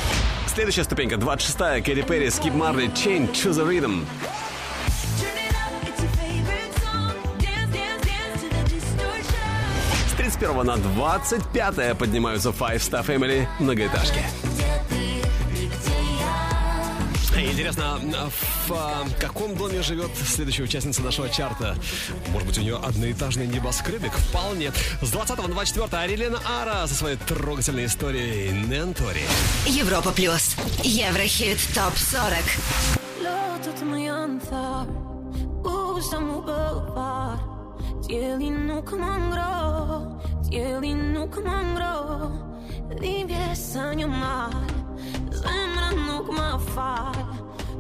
Следующая 0.47 0.85
ступенька, 0.85 1.17
26-я, 1.17 1.83
Кэрри 1.83 2.01
Перри, 2.01 2.31
Скип 2.31 2.55
Марли, 2.55 2.87
Chain, 2.89 3.31
Choose 3.31 3.63
the 3.63 3.69
Rhythm. 3.69 4.07
С 10.09 10.13
31 10.17 10.65
на 10.65 10.77
25 10.79 11.99
поднимаются 11.99 12.49
Five 12.49 12.79
Star 12.79 13.05
Family 13.07 13.47
многоэтажки. 13.59 14.21
Интересно, 17.37 18.01
а 18.17 18.29
в 18.69 18.73
а, 18.73 19.05
каком 19.19 19.57
доме 19.57 19.83
живет 19.83 20.11
следующая 20.17 20.63
участница 20.63 21.03
нашего 21.03 21.29
чарта? 21.29 21.77
Может 22.29 22.47
быть, 22.47 22.59
у 22.59 22.61
нее 22.61 22.77
одноэтажный 22.77 23.47
небоскребик? 23.47 24.13
Вполне. 24.13 24.73
С 25.03 25.11
20 25.11 25.39
на 25.39 25.49
24 25.49 26.03
Арилена 26.03 26.39
Ара 26.47 26.87
со 26.87 26.95
своей 26.95 27.17
трогательной 27.17 27.87
историей 27.87 28.53
Нентори. 28.53 29.23
Европа 29.67 30.13
плюс. 30.13 30.57
Еврохит 30.83 31.59
топ 31.75 31.97
40. 31.97 32.39
Låt 33.23 33.83
mig 33.83 34.09
anta 34.09 34.87
Usamu 35.65 36.43
boulevard 36.43 37.41
Dzieli 38.05 38.51
nuk 38.51 38.93
më 38.93 39.13
ngro 39.29 39.53
Dzieli 40.45 40.93
nuk 40.95 41.39
më 41.41 41.57
ngro 41.73 41.95
një 43.95 44.84
Zemra 45.41 45.91
nuk 46.07 46.31
më 46.35 46.49
fal 46.73 47.21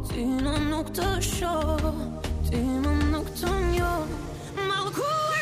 Ty 0.08 0.26
në 0.44 0.54
nuk 0.70 0.92
të 0.96 1.10
shoh 1.24 1.88
Ty 2.48 2.60
më 2.62 2.92
nuk 3.10 3.30
të 3.40 3.52
njoh. 3.72 4.04
Mallkuar 4.68 5.33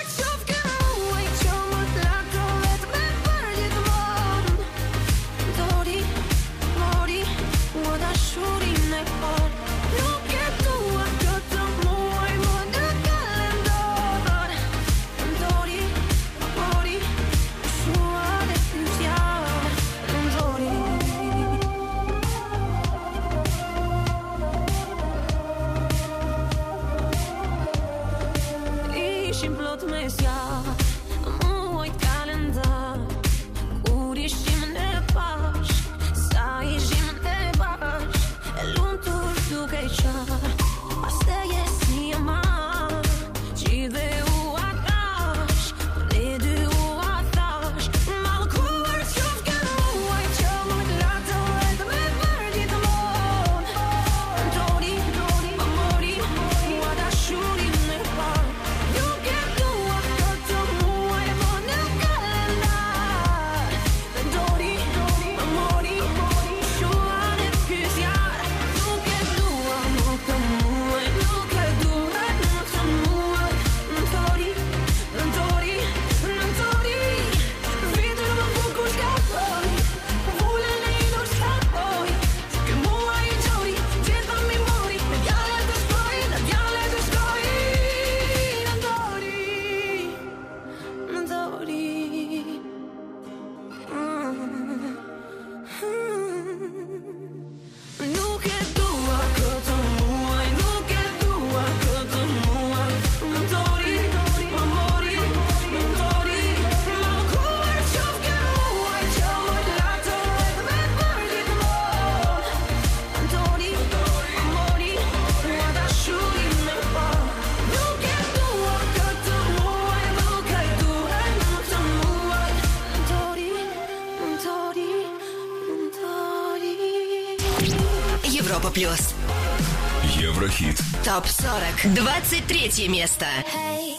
40. 131.52 131.94
23 131.94 132.88
место. 132.88 133.26
Hey. 133.52 133.91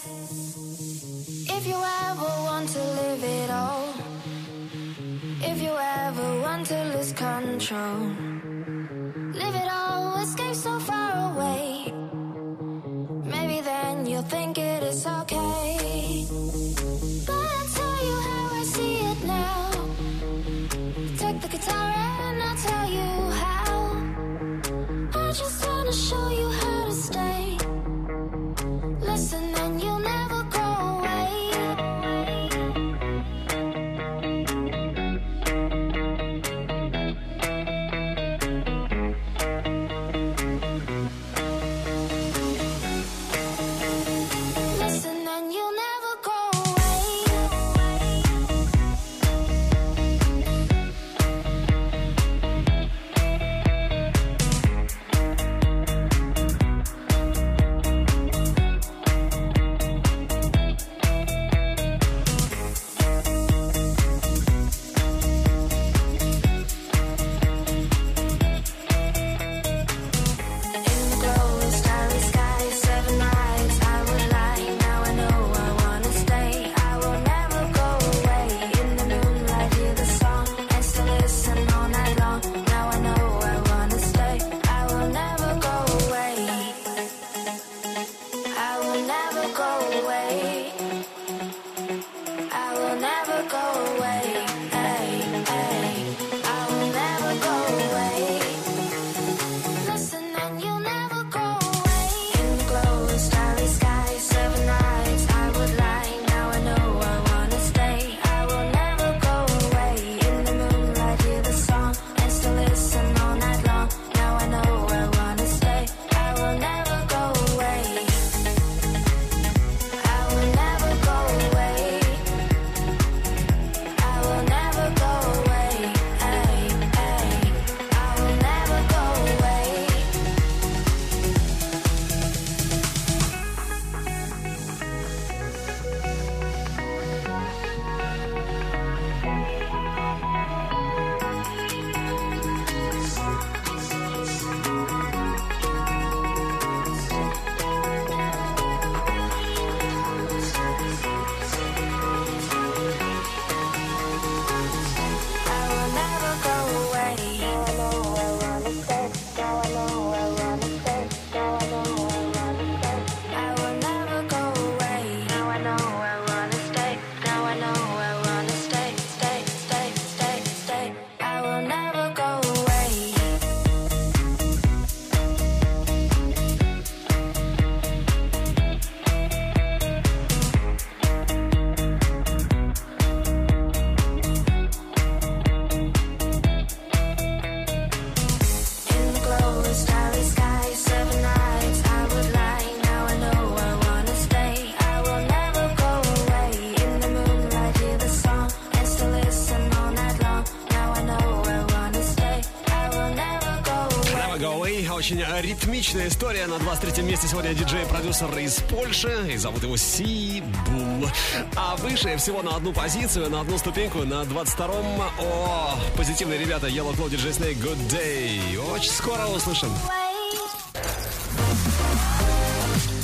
Отличная 205.93 206.11
история. 206.11 206.47
На 206.47 206.57
23 206.57 207.03
месте 207.03 207.27
сегодня 207.27 207.53
диджей-продюсер 207.53 208.35
из 208.39 208.55
Польши. 208.61 209.29
И 209.31 209.37
зовут 209.37 209.61
его 209.61 209.77
Си 209.77 210.41
Бул. 210.65 211.07
А 211.55 211.75
выше 211.75 212.17
всего 212.17 212.41
на 212.41 212.55
одну 212.55 212.73
позицию, 212.73 213.29
на 213.29 213.41
одну 213.41 213.59
ступеньку, 213.59 213.99
на 213.99 214.23
22-м. 214.23 215.01
О, 215.19 215.79
позитивные 215.95 216.39
ребята. 216.39 216.65
Yellow 216.65 216.95
Claw, 216.95 217.11
DJ 217.11 217.29
Snake, 217.29 217.61
Good 217.61 217.77
Day. 217.91 218.57
Очень 218.73 218.89
скоро 218.89 219.27
услышим. 219.27 219.69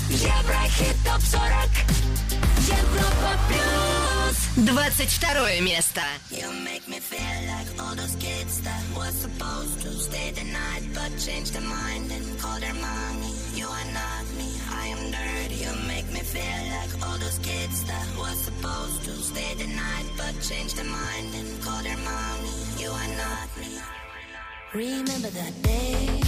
Еврохит 0.10 0.96
топ 1.06 1.22
40 1.22 1.44
Европа 2.66 3.38
плюс 3.48 4.66
22 4.66 5.62
место 5.62 6.02
You 6.32 6.50
the 10.40 10.44
night 10.46 10.84
but 10.94 11.12
changed 11.20 11.54
their 11.54 11.62
mind 11.62 12.12
and 12.12 12.29
supposed 18.62 19.04
to 19.06 19.12
stay 19.12 19.54
the 19.56 19.68
night, 19.68 20.06
but 20.18 20.34
changed 20.42 20.76
their 20.76 20.86
mind 20.86 21.34
and 21.34 21.64
called 21.64 21.86
their 21.86 21.98
mommy. 21.98 22.50
You 22.78 22.90
are 22.90 23.12
not 23.24 23.48
me. 23.58 23.80
Remember 24.74 25.30
that 25.30 25.54
day 25.62 26.22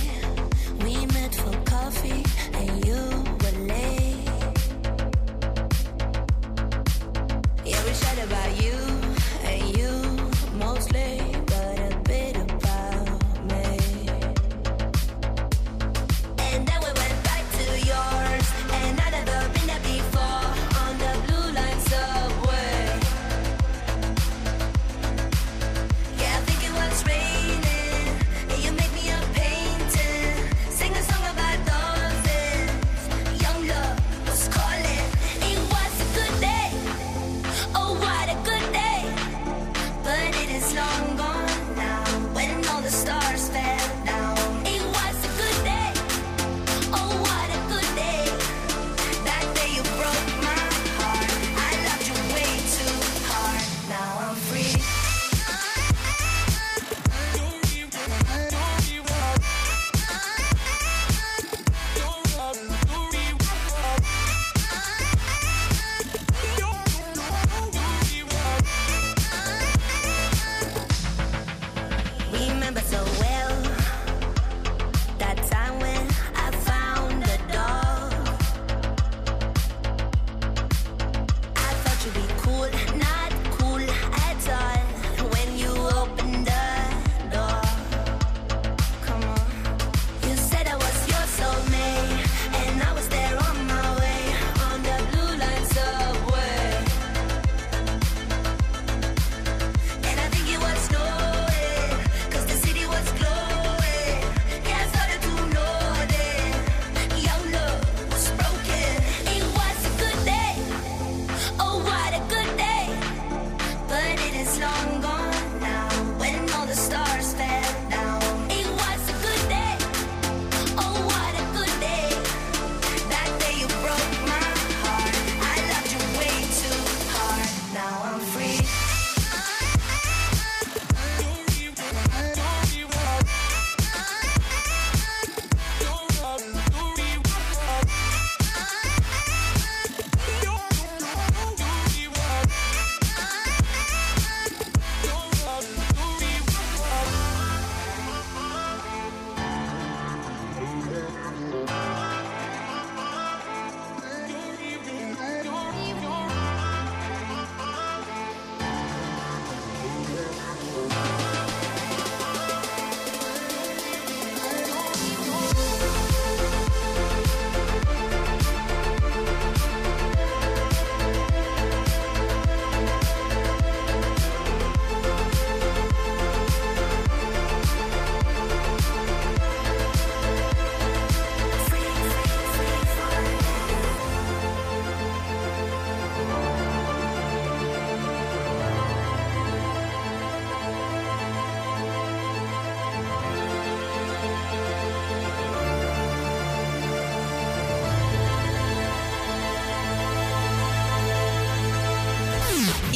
we 0.84 1.06
met 1.08 1.36
for 1.36 1.56
coffee 1.66 2.24
and 2.54 2.86
you 2.86 3.02
were 3.42 3.58
late. 3.74 4.30
Yeah, 7.66 7.84
we 7.86 7.92
chat 8.02 8.18
about 8.28 8.52
you 8.64 8.78
and 9.44 9.78
you 9.78 9.92
mostly. 10.58 11.41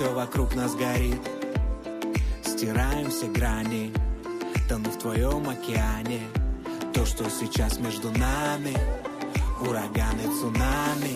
Все 0.00 0.14
вокруг 0.14 0.54
нас 0.54 0.74
горит. 0.74 1.20
Стираем 2.42 3.10
все 3.10 3.26
грани, 3.26 3.92
тону 4.66 4.88
в 4.88 4.96
твоем 4.96 5.46
океане. 5.46 6.22
То, 6.94 7.04
что 7.04 7.28
сейчас 7.28 7.78
между 7.78 8.10
нами, 8.12 8.74
ураганы, 9.60 10.22
цунами. 10.40 11.14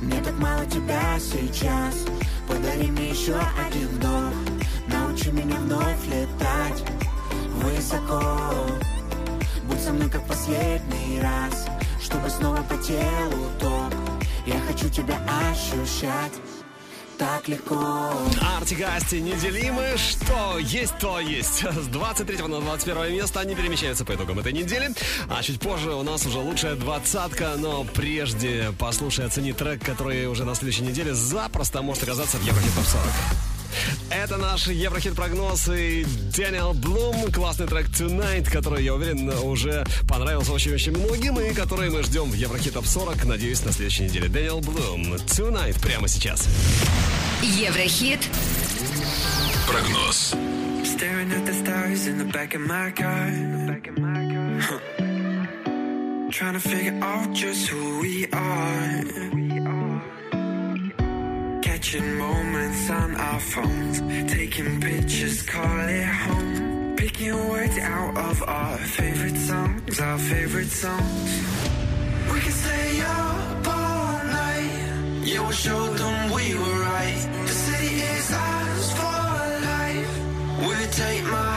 Мне 0.00 0.22
так 0.22 0.38
мало 0.38 0.64
тебя 0.66 1.18
сейчас, 1.18 2.06
подари 2.46 2.92
мне 2.92 3.10
еще 3.10 3.34
один 3.66 3.88
вдох. 3.88 4.34
Научи 4.86 5.32
меня 5.32 5.56
вновь 5.56 6.06
летать 6.06 6.84
высоко. 7.54 8.22
Будь 9.68 9.80
со 9.80 9.92
мной 9.92 10.08
как 10.08 10.24
последний 10.28 11.20
раз 11.20 11.66
Чтобы 12.00 12.30
снова 12.30 12.62
по 12.62 12.76
телу 12.76 13.50
ток 13.58 13.92
Я 14.46 14.60
хочу 14.60 14.88
тебя 14.88 15.18
ощущать 15.50 16.32
Так 17.46 17.48
легко 17.48 18.12
Артик 18.58 18.80
Асти 18.82 19.20
неделимы. 19.20 19.94
Что 19.96 20.58
есть, 20.58 20.98
то 20.98 21.20
есть. 21.20 21.64
С 21.64 21.86
23 21.86 22.38
на 22.48 22.60
21 22.60 23.12
место 23.12 23.40
они 23.40 23.54
перемещаются 23.54 24.04
по 24.04 24.14
итогам 24.14 24.40
этой 24.40 24.52
недели. 24.52 24.90
А 25.28 25.42
чуть 25.42 25.60
позже 25.60 25.92
у 25.92 26.02
нас 26.02 26.26
уже 26.26 26.38
лучшая 26.38 26.74
двадцатка. 26.74 27.54
Но 27.58 27.84
прежде 27.84 28.72
послушай, 28.78 29.26
оцени 29.26 29.52
трек, 29.52 29.84
который 29.84 30.26
уже 30.26 30.44
на 30.44 30.54
следующей 30.54 30.82
неделе 30.82 31.14
запросто 31.14 31.82
может 31.82 32.02
оказаться 32.02 32.36
в 32.38 32.42
Еврохит 32.42 32.74
Топ 32.74 32.84
40. 32.84 33.45
Это 34.26 34.38
наш 34.38 34.66
Еврохит-прогноз 34.66 35.68
и 35.68 36.04
Дэниел 36.36 36.72
Блум. 36.72 37.30
Классный 37.30 37.68
трек 37.68 37.86
Tonight, 37.90 38.50
который, 38.50 38.82
я 38.82 38.92
уверен, 38.92 39.28
уже 39.44 39.84
понравился 40.08 40.52
очень-очень 40.52 40.90
многим 40.98 41.38
и 41.38 41.54
который 41.54 41.90
мы 41.90 42.02
ждем 42.02 42.32
в 42.32 42.34
Еврохит 42.34 42.74
Топ 42.74 42.86
40, 42.86 43.24
надеюсь, 43.24 43.64
на 43.64 43.70
следующей 43.70 44.02
неделе. 44.02 44.26
Дэниел 44.26 44.58
Блум. 44.62 45.14
Tonight 45.14 45.80
прямо 45.80 46.08
сейчас. 46.08 46.48
Еврохит 47.40 48.18
Прогноз. 49.68 50.34
Staring 50.82 51.30
at 51.30 51.46
the 51.46 51.54
stars 51.54 52.08
in 52.08 52.18
the 52.18 52.24
back 52.24 52.52
of 52.56 52.62
my 52.62 52.90
car. 52.90 53.30
Huh. 54.60 54.80
Trying 56.32 56.54
to 56.54 56.60
figure 56.60 56.98
out 57.00 57.32
just 57.32 57.68
who 57.68 58.00
we 58.00 58.26
are. 58.32 59.45
Catching 61.86 62.18
moments 62.18 62.90
on 62.90 63.14
our 63.14 63.38
phones. 63.38 64.00
Taking 64.32 64.80
pictures, 64.80 65.42
call 65.42 65.88
it 65.88 66.04
home. 66.04 66.96
Picking 66.96 67.48
words 67.48 67.78
out 67.78 68.16
of 68.16 68.42
our 68.42 68.76
favorite 68.76 69.36
songs, 69.36 70.00
our 70.00 70.18
favorite 70.18 70.66
songs. 70.66 71.30
We 72.32 72.40
can 72.40 72.50
stay 72.50 73.00
up 73.02 73.68
all 73.68 74.24
night. 74.24 75.22
Yeah, 75.26 75.42
we'll 75.42 75.52
show 75.52 75.86
them 75.94 76.32
we 76.32 76.54
were 76.56 76.80
right. 76.90 77.28
The 77.46 77.56
city 77.66 77.94
is 77.94 78.32
ours 78.32 78.90
for 78.98 79.22
life. 79.70 80.18
We'll 80.66 80.90
take 80.90 81.22
my 81.22 81.55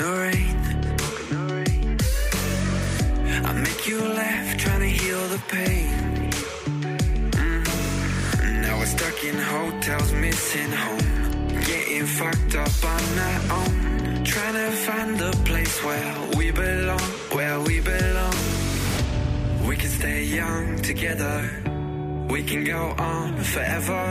the 0.00 0.12
rain. 0.24 0.56
I 3.48 3.52
make 3.66 3.82
you 3.86 4.00
laugh, 4.00 4.56
trying 4.56 4.80
to 4.80 4.92
heal 5.00 5.22
the 5.34 5.42
pain. 5.54 6.30
Mm. 7.44 8.62
Now 8.62 8.78
we're 8.78 8.92
stuck 8.98 9.18
in 9.24 9.38
hotels, 9.54 10.12
missing 10.12 10.72
home. 10.84 11.08
Getting 11.70 12.06
fucked 12.06 12.54
up 12.64 12.76
on 12.94 13.04
our 13.28 13.40
own. 13.58 14.24
Trying 14.24 14.56
to 14.62 14.70
find 14.86 15.20
a 15.20 15.32
place 15.48 15.76
where 15.84 16.12
we 16.38 16.50
belong, 16.50 17.08
where 17.36 17.60
we 17.60 17.80
belong. 17.80 18.40
We 19.68 19.76
can 19.76 19.90
stay 20.00 20.24
young 20.24 20.76
together. 20.90 21.36
We 22.34 22.42
can 22.50 22.64
go 22.64 22.82
on 22.96 23.36
forever. 23.52 24.04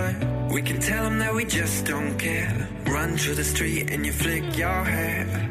We 0.51 0.61
can 0.61 0.79
tell 0.79 1.03
them 1.03 1.17
that 1.19 1.33
we 1.33 1.45
just 1.45 1.85
don't 1.85 2.17
care. 2.17 2.67
Run 2.85 3.17
through 3.17 3.35
the 3.35 3.43
street 3.43 3.89
and 3.91 4.05
you 4.05 4.11
flick 4.11 4.57
your 4.57 4.83
hair. 4.83 5.48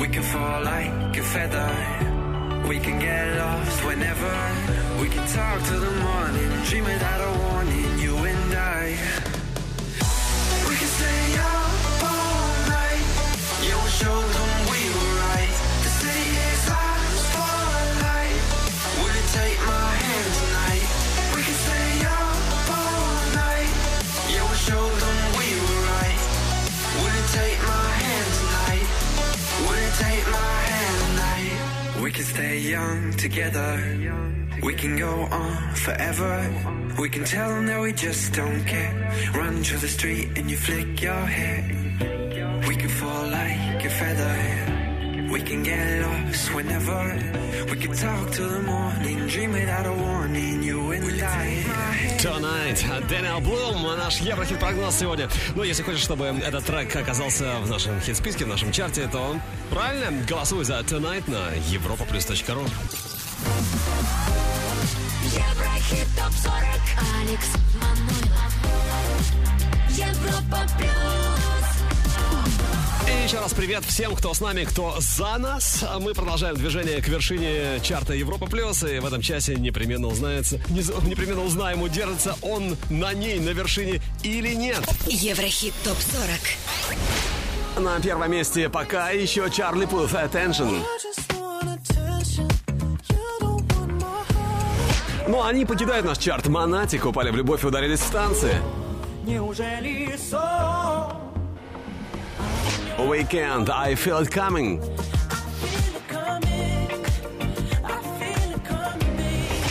We 0.00 0.06
can 0.06 0.22
fall 0.22 0.62
like 0.62 1.16
a 1.16 1.22
feather. 1.22 1.70
We 2.68 2.78
can 2.78 3.00
get 3.00 3.36
lost 3.36 3.84
whenever. 3.84 4.34
We 5.00 5.08
can 5.08 5.26
talk 5.26 5.60
till 5.64 5.80
the 5.80 5.90
morning, 5.90 6.50
dreaming 6.68 6.98
that 6.98 7.20
I 7.20 7.30
warning, 7.38 7.47
together. 33.18 33.70
We 34.62 34.74
can 34.74 34.96
go 34.96 35.10
on 35.10 35.74
forever. 35.74 36.32
We 37.00 37.08
can 37.08 37.24
tell 37.24 37.48
them 37.48 37.66
that 37.66 37.80
we 37.80 37.92
just 37.92 38.32
don't 38.32 38.64
care. 38.64 38.94
Run 39.34 39.62
through 39.64 39.78
the 39.78 39.88
street 39.88 40.28
and 40.36 40.50
you 40.50 40.56
flick 40.56 41.02
your 41.02 41.24
hair. 41.38 41.60
We 42.68 42.76
can 42.76 42.88
fall 42.88 43.26
like 43.28 43.84
a 43.84 43.90
feather. 43.90 44.67
We 45.30 45.42
can 45.42 45.62
get 45.62 46.02
lost 46.02 46.54
whenever. 46.54 47.00
We 47.70 47.76
can 47.76 47.92
talk 47.92 48.30
till 48.32 48.48
the 48.48 48.62
morning, 48.62 49.26
dream 49.26 49.52
without 49.52 49.86
a 49.86 49.92
warning. 49.92 50.62
You 50.62 50.90
and 50.92 51.04
I. 51.22 52.16
Tonight. 52.18 52.84
Дэниел 53.08 53.40
Блум, 53.40 53.82
наш 53.96 54.20
Еврохит-прогноз 54.20 54.96
сегодня. 54.96 55.28
Ну, 55.54 55.62
если 55.64 55.82
хочешь, 55.82 56.00
чтобы 56.00 56.24
этот 56.24 56.64
трек 56.64 56.96
оказался 56.96 57.58
в 57.60 57.68
нашем 57.68 58.00
хит-списке, 58.00 58.46
в 58.46 58.48
нашем 58.48 58.72
чарте, 58.72 59.06
то 59.06 59.38
правильно, 59.70 60.24
голосуй 60.26 60.64
за 60.64 60.80
Tonight 60.80 61.30
на 61.30 61.54
europaplus.ru. 61.74 62.66
Еврохит 65.24 66.08
ТОП-40 66.16 66.80
Алекс 67.20 67.48
Манойлов 67.74 68.52
Европа 69.90 70.66
Плюс 70.78 71.57
И 73.08 73.24
еще 73.24 73.38
раз 73.38 73.54
привет 73.54 73.84
всем, 73.84 74.14
кто 74.14 74.34
с 74.34 74.40
нами, 74.40 74.64
кто 74.64 74.96
за 74.98 75.38
нас. 75.38 75.84
А 75.88 75.98
Мы 75.98 76.12
продолжаем 76.14 76.56
движение 76.56 77.00
к 77.00 77.08
вершине 77.08 77.80
чарта 77.82 78.12
Европа 78.14 78.46
Плюс. 78.46 78.82
И 78.82 78.98
в 78.98 79.06
этом 79.06 79.22
часе 79.22 79.56
непременно 79.56 80.08
узнается, 80.08 80.58
не 80.68 80.82
непременно 81.08 81.42
узнаем, 81.42 81.82
удержится 81.82 82.36
он 82.42 82.76
на 82.90 83.14
ней, 83.14 83.40
на 83.40 83.50
вершине 83.50 84.02
или 84.22 84.54
нет. 84.54 84.80
Еврохит 85.06 85.74
ТОП-40. 85.84 87.80
На 87.80 88.00
первом 88.00 88.30
месте 88.30 88.68
пока 88.68 89.10
еще 89.10 89.48
Чарли 89.50 89.86
Пуф 89.86 90.12
Attention. 90.14 90.82
Ну, 95.28 95.44
они 95.44 95.64
покидают 95.66 96.06
наш 96.06 96.18
чарт. 96.18 96.48
Монатик 96.48 97.04
упали 97.04 97.30
в 97.30 97.36
любовь 97.36 97.62
и 97.62 97.66
ударились 97.66 98.00
в 98.00 98.10
танцы. 98.10 98.50
Неужели 99.24 100.16
сон? 100.30 101.17
Weekend, 102.98 103.70
I 103.70 103.94
Feel 103.94 104.20
It 104.20 104.28
Coming. 104.28 104.82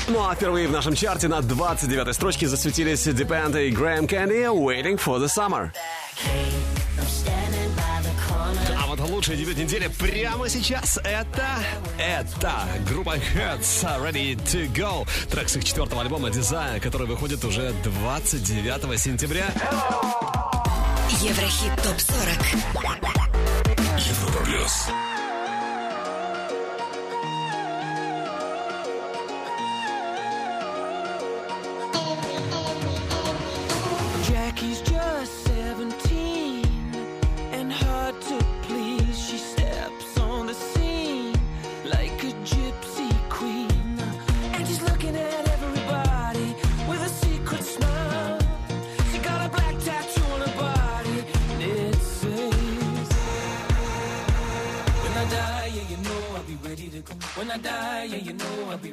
Ну 0.07 0.25
а 0.25 0.33
впервые 0.33 0.67
в 0.69 0.71
нашем 0.71 0.95
чарте 0.95 1.27
на 1.27 1.39
29-й 1.39 2.13
строчке 2.13 2.47
засветились 2.47 3.05
Depend 3.05 3.61
и 3.61 3.71
Graham 3.71 4.07
Candy 4.07 4.45
Waiting 4.45 4.97
for 4.97 5.19
the 5.19 5.27
Summer. 5.27 5.71
А 8.81 8.87
вот 8.87 8.99
лучший 9.09 9.35
дебют 9.35 9.57
недели 9.57 9.89
прямо 9.99 10.47
сейчас 10.47 10.97
это... 11.03 11.45
Это 11.99 12.53
группа 12.89 13.17
Hertz 13.17 13.85
Ready 14.01 14.35
to 14.35 14.71
Go. 14.73 15.05
Трек 15.29 15.49
с 15.49 15.57
их 15.57 15.65
четвертого 15.65 16.01
альбома 16.01 16.29
Desire, 16.29 16.79
который 16.79 17.07
выходит 17.07 17.43
уже 17.43 17.73
29 17.83 18.99
сентября. 18.99 19.47
Еврохит 21.19 21.75
ТОП-40. 21.81 22.57
Европа 23.97 24.43
плюс. 24.45 25.16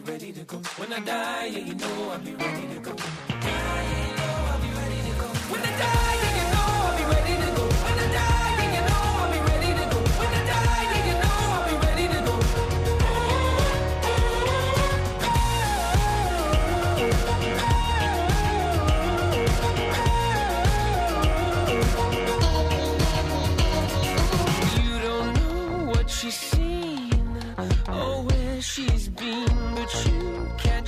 Ready 0.07 0.33
to 0.33 0.45
go. 0.45 0.59
When 0.77 0.93
I 0.93 1.01
die, 1.01 1.47
yeah, 1.47 1.61
you 1.61 1.75
know 1.75 2.11
I'll 2.11 2.19
be 2.19 2.35
ready 2.35 2.67
to 2.69 2.79
go. 2.81 2.97
When 2.97 3.33
I 3.33 3.41
die, 3.41 3.91
yeah, 3.93 4.05
you 4.05 4.15
know 4.21 4.49
I'll 4.53 4.61
be 4.61 4.69
ready 4.69 5.01
to 5.05 5.15
go. 5.19 5.27
When 5.51 5.61
I 5.61 5.79
die, 5.79 6.17
yeah, 6.23 6.44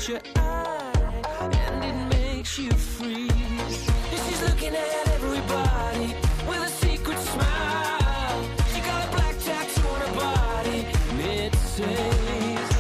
your 0.09 0.21
eye 0.37 0.93
and 1.41 1.85
it 1.85 2.17
makes 2.17 2.59
you 2.59 2.71
freeze. 2.71 3.91
She's 4.11 4.43
looking 4.49 4.75
at 4.75 5.09
everybody 5.09 6.15
with 6.47 6.63
a 6.63 6.69
secret 6.69 7.19
smile. 7.19 8.45
She 8.73 8.81
got 8.81 9.09
a 9.09 9.11
black 9.11 9.37
tattoo 9.41 9.89
on 9.89 10.01
her 10.03 10.15
body, 10.15 10.87
and 11.11 11.21
it 11.21 11.55
says, 11.57 12.71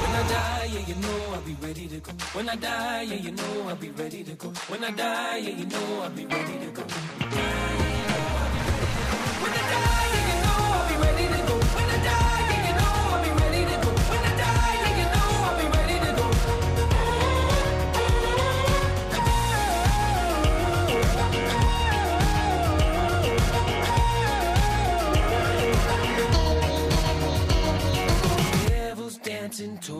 When 0.00 0.12
I 0.16 0.22
die, 0.28 0.68
yeah, 0.72 0.86
you 0.86 0.94
know 0.94 1.34
I'll 1.34 1.40
be 1.42 1.56
ready 1.60 1.88
to 1.88 1.98
go. 2.00 2.12
When 2.32 2.48
I 2.48 2.56
die, 2.56 3.02
yeah, 3.02 3.14
you 3.16 3.32
know 3.32 3.68
I'll 3.68 3.76
be 3.76 3.90
ready 3.90 4.24
to 4.24 4.32
go. 4.32 4.48
When 4.68 4.82
I 4.82 4.90
die, 4.92 5.36
yeah, 5.38 5.56
you 5.56 5.66
know 5.66 6.02
I'll 6.02 6.10
be 6.10 6.24
ready 6.24 6.58
to 6.64 6.70
go. 6.72 6.82
When 9.42 9.52
I 9.52 9.62
die, 9.74 10.08
yeah, 10.14 10.26
you 10.30 10.36
know 10.42 10.58
I'll 10.76 10.88
be 10.88 10.96
ready 11.04 11.26
to 11.34 11.40
go. 11.48 11.54
When 11.76 11.90
I 11.90 12.04
die, 12.04 12.33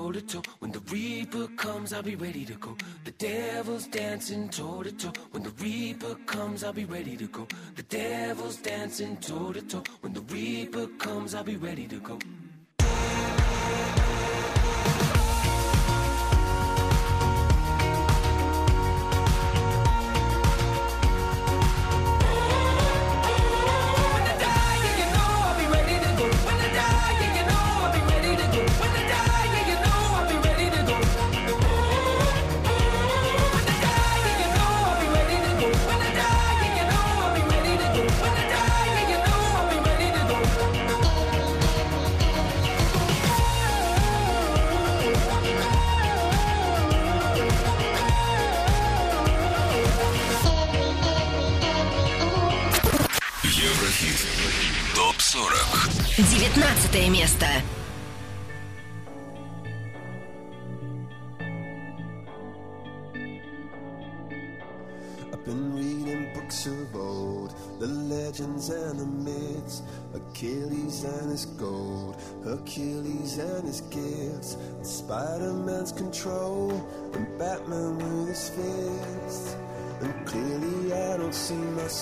toe 0.05 0.12
to 0.12 0.20
toe. 0.20 0.42
When 0.59 0.70
the 0.70 0.80
Reaper 0.80 1.46
comes, 1.57 1.92
I'll 1.92 2.02
be 2.02 2.14
ready 2.14 2.44
to 2.44 2.55
go. 2.55 2.76
The 3.05 3.12
devil's 3.12 3.86
dancing 3.86 4.48
toe 4.48 4.82
to 4.82 4.92
toe. 4.92 5.12
When 5.30 5.42
the 5.42 5.50
Reaper 5.50 6.14
comes, 6.26 6.62
I'll 6.62 6.72
be 6.72 6.84
ready 6.84 7.16
to 7.16 7.26
go. 7.26 7.46
The 7.76 7.82
devil's 7.84 8.57
dancing 8.57 9.16
toe 9.18 9.52
to 9.52 9.62
toe. 9.62 9.84
When 10.00 10.12
the 10.12 10.20
Reaper 10.20 10.88
comes, 10.98 11.34
I'll 11.34 11.44
be 11.44 11.57
ready 11.57 11.86
to 11.86 11.96
go. 12.00 12.18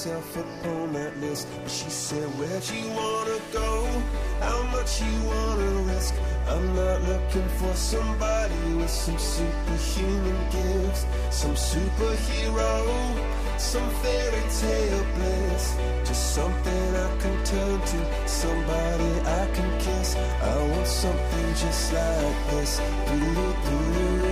Myself 0.03 0.37
upon 0.37 0.93
that 0.95 1.17
list. 1.21 1.47
But 1.63 1.71
she 1.71 1.89
said, 1.89 2.27
Where'd 2.39 2.69
you 2.71 2.89
wanna 2.91 3.39
go? 3.53 4.03
how 4.41 4.63
much 4.75 5.01
you 5.01 5.15
wanna 5.25 5.71
risk. 5.93 6.15
I'm 6.49 6.75
not 6.75 7.03
looking 7.03 7.49
for 7.61 7.73
somebody 7.75 8.75
with 8.75 8.91
some 8.91 9.19
superhuman 9.19 10.39
gifts, 10.51 11.07
some 11.31 11.55
superhero, 11.55 12.73
some 13.59 13.89
fairy 14.03 14.45
tale 14.61 15.05
bliss. 15.15 15.77
Just 16.05 16.35
something 16.35 16.87
I 17.07 17.09
can 17.23 17.37
turn 17.45 17.81
to, 17.93 18.29
somebody 18.29 19.11
I 19.41 19.47
can 19.55 19.71
kiss. 19.79 20.17
I 20.17 20.57
want 20.71 20.89
something 20.89 21.49
just 21.55 21.93
like 21.93 22.51
this. 22.51 22.81
Doo-doo-doo, 23.07 24.32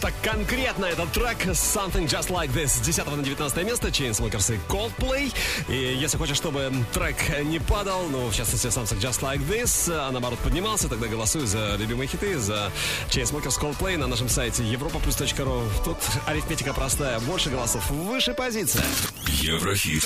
Так 0.00 0.12
конкретно 0.22 0.84
этот 0.84 1.10
трек 1.12 1.46
Something 1.46 2.06
Just 2.06 2.28
Like 2.28 2.52
This 2.52 2.68
с 2.68 2.80
10 2.80 3.06
на 3.06 3.22
19 3.22 3.64
место 3.64 3.88
Chainsmokers 3.88 4.54
и 4.54 4.58
Coldplay. 4.70 5.32
И 5.68 5.96
если 5.98 6.18
хочешь, 6.18 6.36
чтобы 6.36 6.70
трек 6.92 7.16
не 7.44 7.58
падал, 7.58 8.02
ну, 8.10 8.28
в 8.28 8.34
частности, 8.34 8.66
Something 8.66 9.00
Just 9.00 9.20
Like 9.20 9.40
This, 9.48 9.90
а 9.90 10.10
наоборот 10.10 10.38
поднимался, 10.40 10.88
тогда 10.88 11.06
голосуй 11.06 11.46
за 11.46 11.76
любимые 11.76 12.06
хиты, 12.06 12.38
за 12.38 12.70
Chainsmokers 13.08 13.58
Coldplay 13.58 13.96
на 13.96 14.06
нашем 14.06 14.28
сайте 14.28 14.62
europaplus.ru. 14.62 15.66
Тут 15.84 15.96
арифметика 16.26 16.74
простая. 16.74 17.18
Больше 17.20 17.48
голосов, 17.48 17.88
выше 17.90 18.34
позиция. 18.34 18.84
Еврохит. 19.26 20.04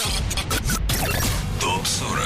Топ 1.61 1.85
40. 1.85 2.21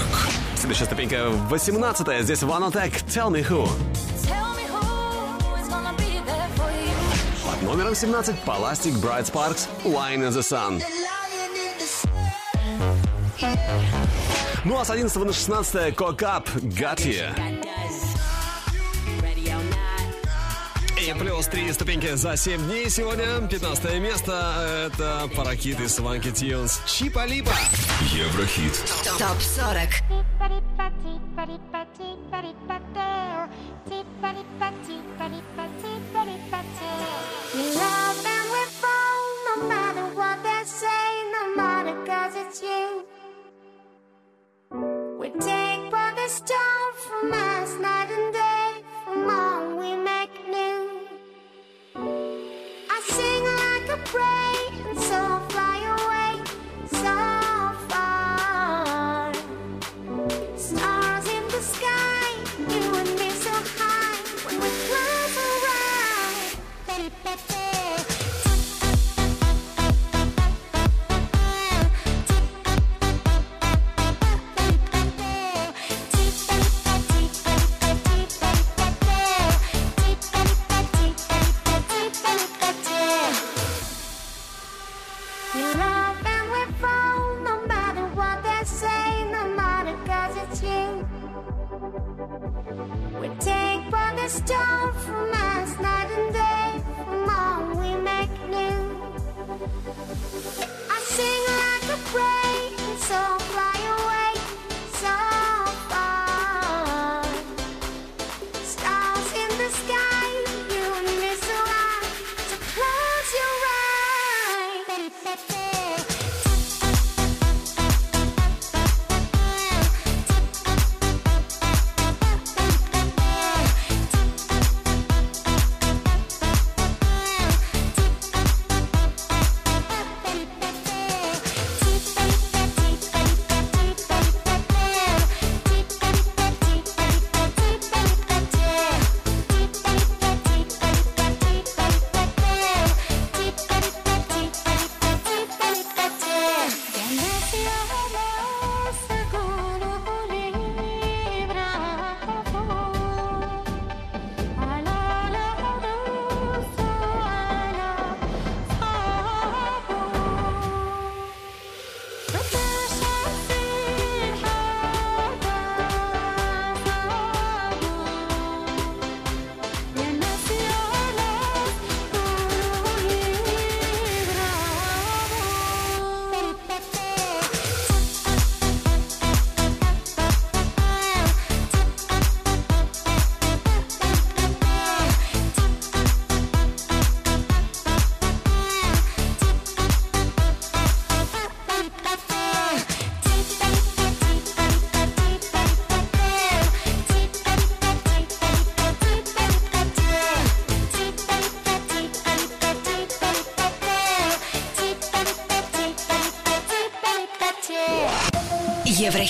Следующая 0.57 0.85
ступенька 0.85 1.31
18 1.31 2.23
Здесь 2.23 2.43
One 2.43 2.71
Attack 2.71 3.07
Tell 3.07 3.31
Me 3.31 3.49
Who. 3.49 3.90
Номером 7.91 7.95
17 7.95 8.37
Plastic 8.45 8.93
Bright 9.01 9.27
Sparks 9.31 9.69
Line 9.85 10.23
in 10.23 10.31
the 10.31 10.43
Sun. 10.43 10.83
Ну 14.65 14.79
а 14.79 14.85
с 14.85 14.91
11 14.91 15.17
на 15.17 15.33
16 15.33 15.95
Cock 15.95 16.19
Up 16.19 16.45
Got 16.63 16.99
You. 16.99 17.61
И 21.01 21.15
плюс 21.19 21.47
три 21.47 21.73
ступеньки 21.73 22.15
за 22.15 22.37
7 22.37 22.67
дней 22.67 22.91
сегодня. 22.91 23.49
15 23.49 23.95
место. 24.01 24.91
Это 24.93 25.29
Паракит 25.35 25.81
и 25.81 25.89
Сванки 25.89 26.31
Тьюнс. 26.31 26.83
Чипа 26.87 27.25
Липа. 27.25 27.55
Еврохит. 28.13 28.75
ТОП 29.19 29.41
40 29.41 30.20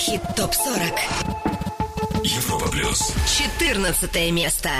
Еврохит 0.01 0.35
ТОП-40. 0.35 2.23
Европа 2.23 2.67
плюс. 2.71 3.13
14 3.37 4.31
место. 4.31 4.71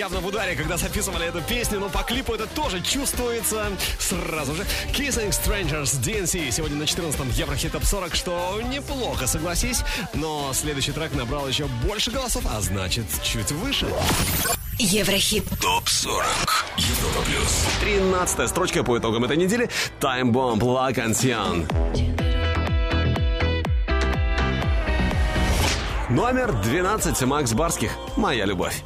Явно 0.00 0.20
в 0.20 0.26
ударе, 0.26 0.56
когда 0.56 0.78
записывали 0.78 1.26
эту 1.26 1.42
песню, 1.42 1.78
но 1.78 1.90
по 1.90 2.02
клипу 2.02 2.32
это 2.32 2.46
тоже 2.46 2.80
чувствуется 2.80 3.66
сразу 3.98 4.54
же. 4.54 4.64
Kissing 4.94 5.28
Strangers 5.28 6.00
DNC 6.00 6.50
сегодня 6.50 6.78
на 6.78 6.84
14-м 6.84 7.28
Еврохит 7.32 7.72
Топ 7.72 7.84
40, 7.84 8.14
что 8.14 8.58
неплохо, 8.72 9.26
согласись, 9.26 9.82
но 10.14 10.52
следующий 10.54 10.92
трек 10.92 11.14
набрал 11.14 11.46
еще 11.46 11.66
больше 11.86 12.10
голосов, 12.10 12.44
а 12.50 12.62
значит 12.62 13.04
чуть 13.22 13.52
выше. 13.52 13.88
Еврохит 14.78 15.44
ТОП 15.60 15.86
40. 15.86 16.24
Европа 16.78 17.22
плюс. 17.26 17.66
13 17.82 18.48
строчка 18.48 18.82
по 18.82 18.96
итогам 18.96 19.26
этой 19.26 19.36
недели. 19.36 19.68
Time 20.00 20.32
Bomb 20.32 20.60
La 20.60 20.94
Canción. 20.94 21.68
Номер 26.08 26.52
12. 26.52 27.20
Макс 27.26 27.52
Барских. 27.52 27.90
Моя 28.16 28.46
любовь. 28.46 28.82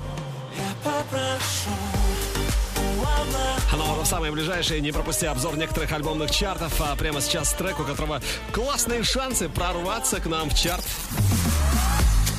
В 4.04 4.06
самое 4.06 4.30
ближайшее 4.30 4.82
не 4.82 4.92
пропусти 4.92 5.24
обзор 5.24 5.56
некоторых 5.56 5.90
альбомных 5.92 6.30
чартов, 6.30 6.78
а 6.80 6.94
прямо 6.94 7.22
сейчас 7.22 7.52
трек, 7.54 7.80
у 7.80 7.84
которого 7.84 8.20
классные 8.52 9.02
шансы 9.02 9.48
прорваться 9.48 10.20
к 10.20 10.26
нам 10.26 10.50
в 10.50 10.54
чарт. 10.54 10.84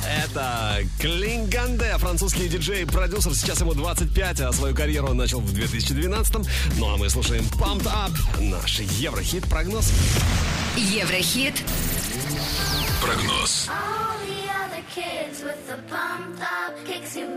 Это 0.08 0.84
Клинганде, 1.00 1.96
французский 1.98 2.48
диджей 2.48 2.82
и 2.82 2.84
продюсер. 2.84 3.34
Сейчас 3.34 3.60
ему 3.60 3.74
25, 3.74 4.40
а 4.42 4.52
свою 4.52 4.76
карьеру 4.76 5.08
он 5.08 5.16
начал 5.16 5.40
в 5.40 5.52
2012 5.52 6.36
Ну 6.78 6.94
а 6.94 6.96
мы 6.96 7.10
слушаем 7.10 7.44
Pumped 7.60 7.86
Up, 7.86 8.12
наш 8.40 8.78
Еврохит-прогноз. 8.78 9.92
Еврохит 10.76 11.54
Прогноз. 13.02 13.68
All 13.68 14.18
the 14.26 14.46
other 14.64 14.82
kids 14.94 15.42
with 15.42 15.66
the 15.68 15.76
pumped 15.88 16.40
up 16.40 16.74
kicks, 16.86 17.16
you 17.16 17.28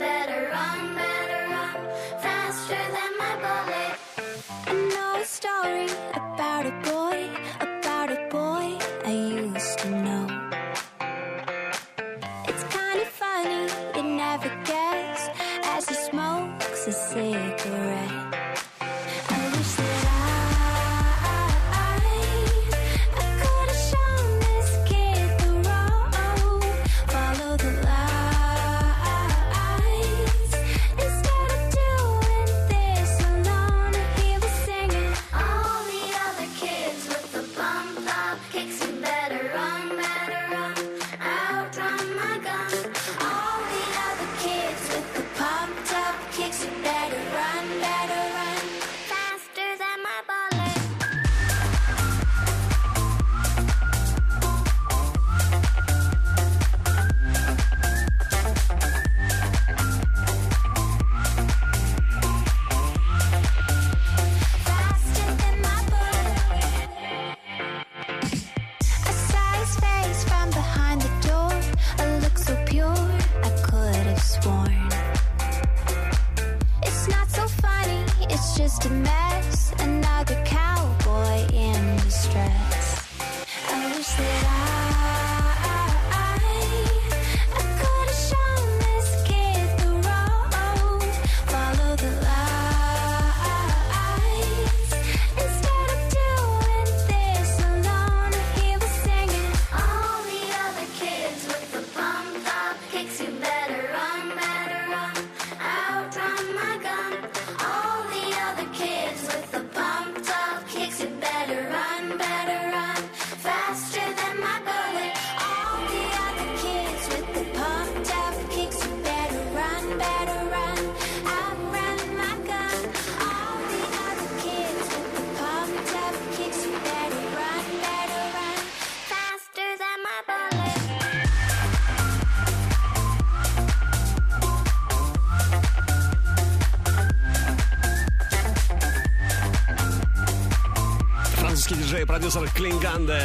продюсер 142.30 142.54
Клинганде. 142.54 143.22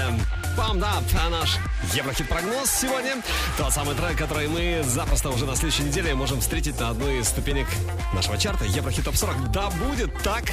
Pumped 0.56 0.80
Up, 0.80 1.04
а 1.20 1.28
наш 1.28 1.58
Еврохит-прогноз 1.94 2.70
сегодня. 2.70 3.16
Тот 3.58 3.72
самый 3.72 3.94
трек, 3.94 4.16
который 4.16 4.48
мы 4.48 4.82
запросто 4.84 5.28
уже 5.30 5.44
на 5.44 5.56
следующей 5.56 5.82
неделе 5.82 6.14
можем 6.14 6.40
встретить 6.40 6.78
на 6.80 6.88
одной 6.90 7.18
из 7.18 7.28
ступенек 7.28 7.66
нашего 8.14 8.38
чарта 8.38 8.64
Еврохит 8.64 9.04
Топ 9.04 9.16
40. 9.16 9.50
Да 9.50 9.68
будет 9.70 10.10
так! 10.22 10.44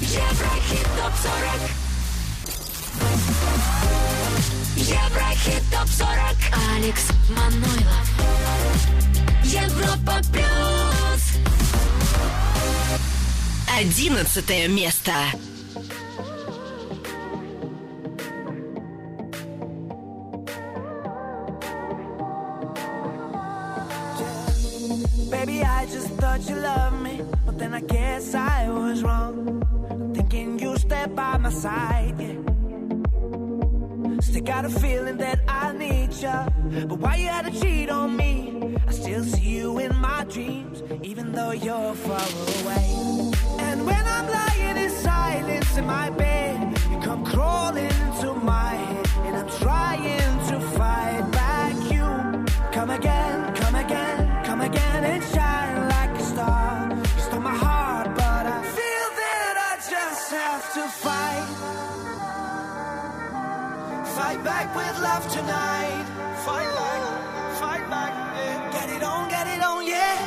Еврохит 0.00 0.86
Топ 0.96 1.12
40 1.20 1.70
Еврохит 4.76 5.62
Топ 5.70 5.88
40 5.88 6.10
Алекс 6.76 7.08
Манойлов 7.28 8.08
Европа 9.44 10.20
Плюс 10.32 11.22
Одиннадцатое 13.78 14.68
место. 14.68 15.12
Fight 64.20 64.44
back 64.44 64.76
with 64.76 65.00
love 65.00 65.26
tonight. 65.32 66.04
Fight 66.44 66.68
back, 66.76 67.02
fight 67.58 67.88
back. 67.88 68.12
Yeah. 68.36 68.70
Get 68.70 68.90
it 68.90 69.02
on, 69.02 69.30
get 69.30 69.46
it 69.46 69.62
on, 69.64 69.86
yeah. 69.86 70.18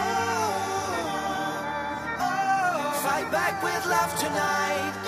Oh, 2.20 2.28
oh. 2.28 2.92
Fight 3.06 3.32
back 3.32 3.62
with 3.62 3.86
love 3.86 4.12
tonight. 4.18 5.03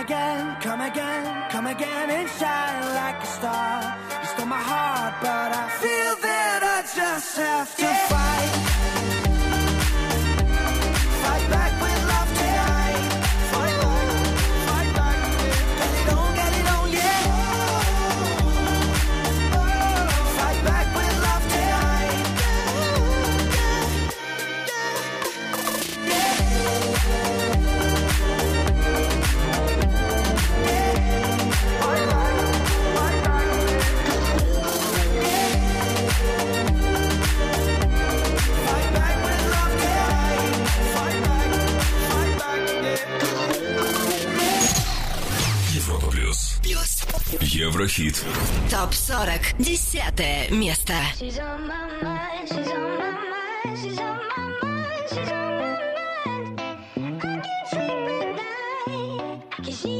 again, 0.00 0.56
come 0.60 0.80
again, 0.80 1.50
come 1.50 1.66
again 1.66 2.10
and 2.10 2.28
shine 2.28 2.94
like 2.94 3.22
a 3.22 3.26
star. 3.26 3.98
You 4.20 4.26
stole 4.28 4.46
my 4.46 4.56
heart, 4.56 5.14
but 5.20 5.52
I 5.52 5.68
feel 5.82 6.16
that 6.22 6.60
I 6.62 6.78
just 6.82 7.36
have 7.36 7.76
to 7.76 7.82
yeah. 7.82 8.08
fight. 8.08 8.19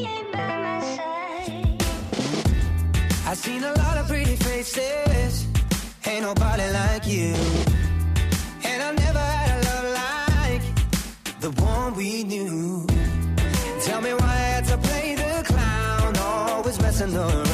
Ain't 0.06 0.32
by 0.32 0.38
my 0.38 0.80
side. 0.96 1.82
I've 3.26 3.38
seen 3.38 3.62
a 3.64 3.72
lot 3.74 3.98
of 3.98 4.08
pretty 4.08 4.36
faces. 4.36 5.46
Ain't 6.06 6.22
nobody 6.22 6.68
like 6.72 7.06
you. 7.06 7.34
And 8.64 8.82
I've 8.82 8.98
never 8.98 9.18
had 9.18 9.50
a 9.54 9.58
love 9.68 9.88
like 10.02 10.62
the 11.40 11.50
one 11.62 11.94
we 11.94 12.24
knew. 12.24 12.39
and 17.00 17.12
the 17.14 17.49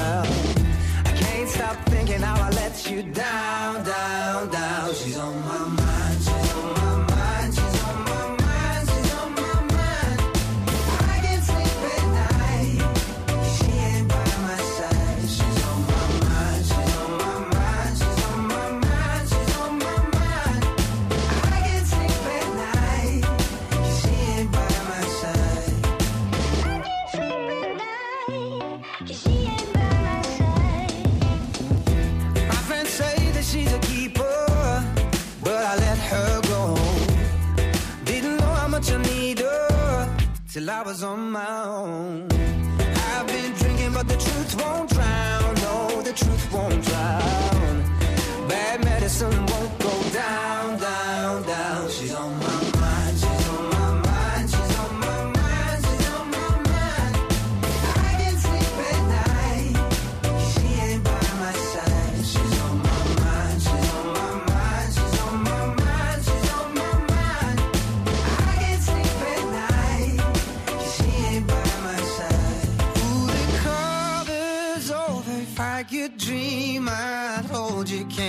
was 40.86 41.02
on 41.02 41.32
my 41.32 41.64
own. 41.64 42.35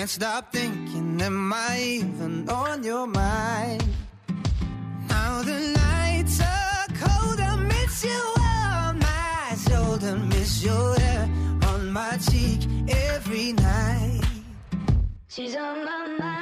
Can't 0.08 0.22
stop 0.22 0.54
thinking. 0.54 1.22
Am 1.22 1.52
I 1.52 1.82
even 1.82 2.48
on 2.48 2.82
your 2.82 3.08
mind? 3.08 3.84
Now 5.10 5.42
the 5.44 5.60
nights 5.76 6.40
are 6.40 6.88
cold. 6.96 7.42
I 7.42 7.56
miss 7.58 8.06
you 8.06 8.24
on 8.40 9.00
my 9.00 9.56
shoulder. 9.68 10.16
Miss 10.16 10.64
your 10.64 10.98
hair 10.98 11.30
on 11.64 11.92
my 11.92 12.16
cheek 12.30 12.62
every 12.88 13.52
night. 13.52 14.22
She's 15.28 15.58
on 15.58 15.84
my 15.84 16.08
mind, 16.18 16.37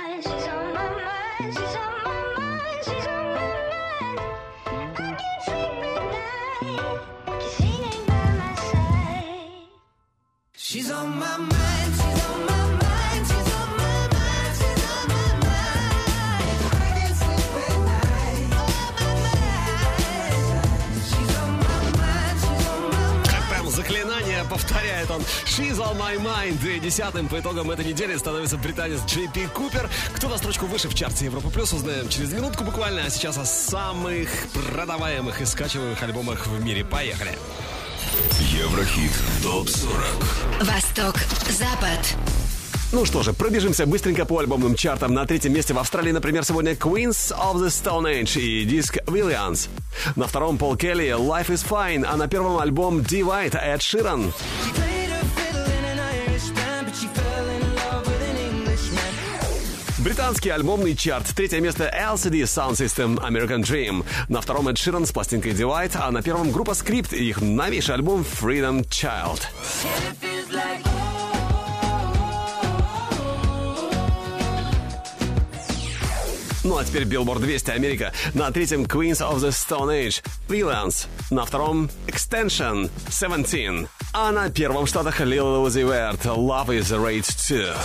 повторяет 24.55 25.11
он. 25.11 25.21
She's 25.45 25.77
on 25.77 25.97
my 25.97 26.17
mind. 26.17 26.65
И 26.65 26.79
десятым 26.79 27.27
по 27.27 27.37
итогам 27.37 27.71
этой 27.71 27.83
недели 27.83 28.15
становится 28.15 28.57
британец 28.57 29.01
Джей 29.05 29.27
Пи 29.27 29.47
Купер. 29.47 29.89
Кто 30.15 30.29
на 30.29 30.37
строчку 30.37 30.65
выше 30.65 30.87
в 30.87 30.95
чарте 30.95 31.25
Европа 31.25 31.49
Плюс, 31.49 31.73
узнаем 31.73 32.07
через 32.07 32.31
минутку 32.31 32.63
буквально. 32.63 33.03
А 33.05 33.09
сейчас 33.09 33.37
о 33.37 33.45
самых 33.45 34.29
продаваемых 34.53 35.41
и 35.41 35.45
скачиваемых 35.45 36.01
альбомах 36.01 36.47
в 36.47 36.63
мире. 36.63 36.85
Поехали. 36.85 37.37
Еврохит. 38.39 39.11
ТОП-40. 39.43 40.63
Восток, 40.63 41.15
Запад. 41.49 42.44
Ну 42.91 43.03
что 43.05 43.23
же, 43.23 43.33
пробежимся 43.33 43.85
быстренько 43.85 44.25
по 44.25 44.39
альбомным 44.39 44.75
чартам. 44.75 45.13
На 45.13 45.25
третьем 45.25 45.53
месте 45.53 45.73
в 45.73 45.79
Австралии, 45.79 46.11
например, 46.11 46.45
сегодня 46.45 46.73
Queens 46.73 47.33
of 47.35 47.55
the 47.55 47.67
Stone 47.67 48.21
Age 48.21 48.39
и 48.39 48.63
диск 48.63 48.97
Williams. 49.07 49.69
На 50.15 50.27
втором 50.27 50.57
Пол 50.57 50.75
Келли 50.75 51.09
Life 51.09 51.47
is 51.47 51.65
Fine, 51.67 52.05
а 52.05 52.15
на 52.15 52.27
первом 52.27 52.59
альбом 52.59 52.99
Divide 52.99 53.57
Эд 53.59 53.81
Ширан. 53.81 54.31
Британский 59.97 60.51
альбомный 60.51 60.95
чарт. 60.95 61.25
Третье 61.35 61.59
место 61.59 61.91
LCD 61.91 62.43
Sound 62.43 62.73
System 62.73 63.19
American 63.27 63.63
Dream. 63.63 64.05
На 64.29 64.39
втором 64.39 64.67
Эд 64.67 64.77
Ширан 64.77 65.07
с 65.07 65.11
пластинкой 65.11 65.53
Divide, 65.53 65.97
а 65.99 66.11
на 66.11 66.21
первом 66.21 66.51
группа 66.51 66.71
Script 66.71 67.15
и 67.15 67.27
их 67.27 67.41
новейший 67.41 67.95
альбом 67.95 68.23
Freedom 68.39 68.87
Child. 68.87 69.41
It 70.51 70.94
Ну 76.65 76.77
а 76.77 76.83
теперь 76.83 77.03
Billboard 77.03 77.41
200 77.41 77.69
Америка. 77.69 78.11
На 78.33 78.51
третьем 78.51 78.85
Queens 78.85 79.19
of 79.19 79.35
the 79.35 79.49
Stone 79.49 80.07
Age 80.07 80.23
Freelance. 80.49 81.05
На 81.29 81.45
втором 81.45 81.91
Extension 82.07 82.89
17. 83.07 83.87
А 84.13 84.31
на 84.31 84.49
первом 84.49 84.87
Штатах 84.87 85.21
Lil 85.21 85.63
Uzi 85.63 85.83
Vert 85.83 86.23
Love 86.23 86.69
is 86.69 86.89
Rage 86.89 87.29
2. 87.47 87.75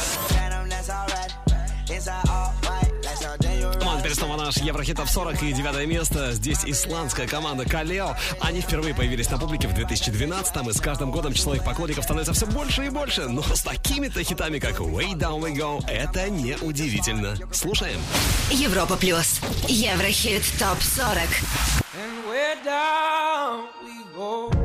Теперь 4.01 4.15
снова 4.15 4.39
наш 4.39 4.57
Еврохит 4.57 4.97
Топ 4.97 5.11
40 5.11 5.43
и 5.43 5.53
девятое 5.53 5.85
место. 5.85 6.33
Здесь 6.33 6.65
исландская 6.65 7.27
команда 7.27 7.67
Калео. 7.67 8.17
Они 8.41 8.63
впервые 8.63 8.95
появились 8.95 9.29
на 9.29 9.37
публике 9.37 9.69
в 9.69 9.75
2012-м, 9.75 10.71
и 10.71 10.73
с 10.73 10.81
каждым 10.81 11.11
годом 11.11 11.35
число 11.35 11.55
их 11.55 11.63
поклонников 11.63 12.05
становится 12.05 12.33
все 12.33 12.47
больше 12.47 12.87
и 12.87 12.89
больше. 12.89 13.29
Но 13.29 13.43
с 13.43 13.61
такими-то 13.61 14.25
хитами, 14.25 14.59
как 14.59 14.81
Way 14.81 15.13
Down 15.13 15.43
We 15.43 15.55
Go, 15.55 15.87
это 15.87 16.31
не 16.31 16.57
удивительно. 16.63 17.37
Слушаем. 17.53 18.01
Европа 18.51 18.97
Плюс. 18.97 19.39
Еврохит 19.69 20.45
ТОП 20.59 20.81
40. 20.81 21.19
And 21.93 22.25
we're 22.27 22.57
down 22.65 23.67
we 23.85 24.17
go, 24.17 24.60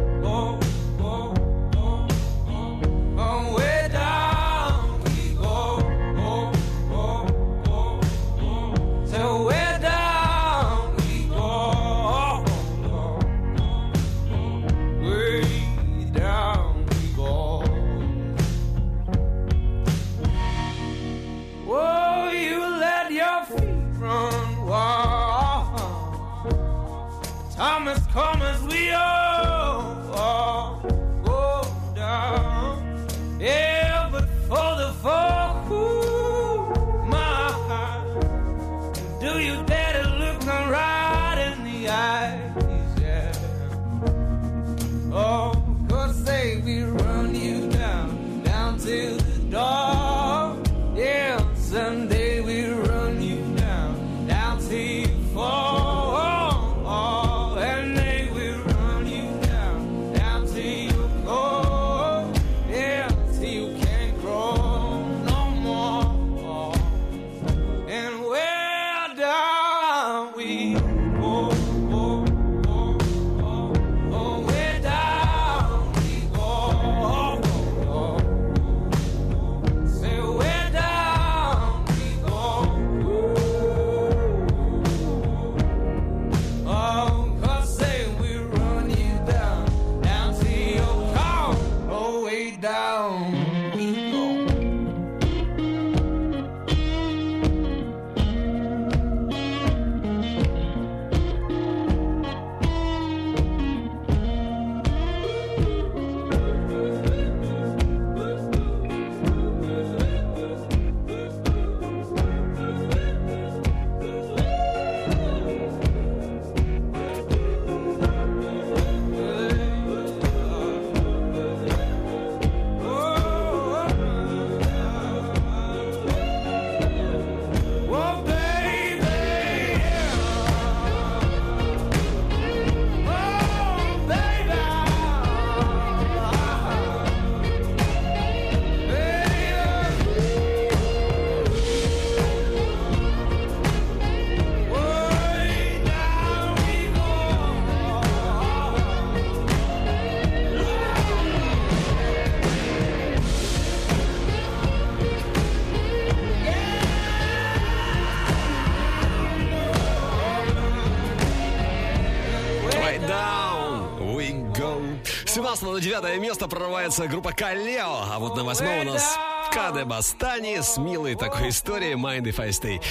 С 165.35 165.37
17 165.37 165.63
на 165.63 165.81
9 165.81 166.21
место 166.21 166.47
прорывается 166.47 167.07
группа 167.07 167.33
Kaleo, 167.33 168.05
а 168.09 168.19
вот 168.19 168.37
на 168.37 168.45
8 168.45 168.79
у 168.79 168.83
нас 168.85 169.19
Kadebostany 169.51 170.61
с 170.61 170.77
милой 170.77 171.15
такой 171.15 171.49
историей 171.49 171.95
Mind 171.95 172.21
If 172.21 172.41
I 172.41 172.51
Stay. 172.51 172.81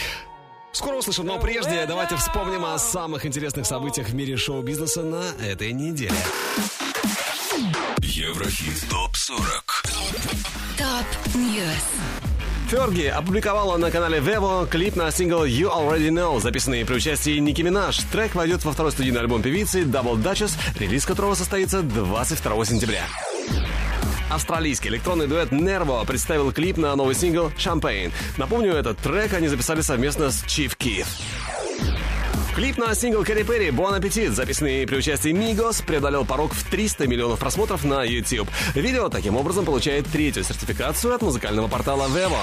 Скоро 0.71 0.97
услышим, 0.97 1.25
но 1.25 1.39
прежде 1.39 1.87
давайте 1.87 2.17
вспомним 2.17 2.67
о 2.67 2.79
самых 2.79 3.25
интересных 3.25 3.65
событиях 3.65 4.09
в 4.09 4.15
мире 4.15 4.37
шоу-бизнеса 4.37 5.03
на 5.05 5.25
этой 5.43 5.73
неделе. 5.73 6.19
Еврохит 8.03 8.91
ТОП-40 8.91 9.63
Top 10.77 11.35
News. 11.35 12.24
Ферги 12.69 13.07
опубликовала 13.07 13.77
на 13.77 13.91
канале 13.91 14.19
Vevo 14.19 14.67
клип 14.67 14.97
на 14.97 15.11
сингл 15.11 15.45
You 15.45 15.71
Already 15.71 16.09
Know, 16.09 16.41
записанный 16.41 16.85
при 16.85 16.95
участии 16.95 17.39
Ники 17.39 17.63
Минаж. 17.63 17.99
Трек 18.11 18.35
войдет 18.35 18.65
во 18.65 18.73
второй 18.73 18.93
студийный 18.93 19.21
альбом 19.21 19.43
певицы 19.43 19.83
Double 19.83 20.17
Duchess, 20.17 20.53
релиз 20.79 21.05
которого 21.05 21.35
состоится 21.35 21.83
22 21.83 22.65
сентября. 22.65 23.03
Австралийский 24.31 24.89
электронный 24.89 25.27
дуэт 25.27 25.53
Nervo 25.53 26.05
представил 26.07 26.53
клип 26.53 26.79
на 26.79 26.97
новый 26.97 27.15
сингл 27.15 27.53
Champagne. 27.57 28.11
Напомню, 28.39 28.73
этот 28.73 28.99
трек 28.99 29.35
они 29.35 29.49
записали 29.49 29.83
совместно 29.83 30.31
с 30.31 30.43
Chief 30.45 30.77
Keef. 30.77 31.07
Клип 32.55 32.79
на 32.79 32.95
сингл 32.95 33.25
Кэрри 33.25 33.43
Перри 33.43 33.71
«Bon 33.71 33.99
Appetit», 33.99 34.31
записанный 34.31 34.87
при 34.87 34.97
участии 34.97 35.33
Мигос, 35.33 35.83
преодолел 35.83 36.25
порог 36.25 36.55
в 36.55 36.71
300 36.71 37.09
миллионов 37.09 37.41
просмотров 37.41 37.83
на 37.83 38.05
YouTube. 38.05 38.49
Видео 38.77 39.09
таким 39.09 39.37
образом 39.37 39.65
получает 39.65 40.07
третью 40.07 40.45
сертификацию 40.45 41.17
от 41.17 41.23
музыкального 41.23 41.67
портала 41.67 42.07
Vevo. 42.07 42.39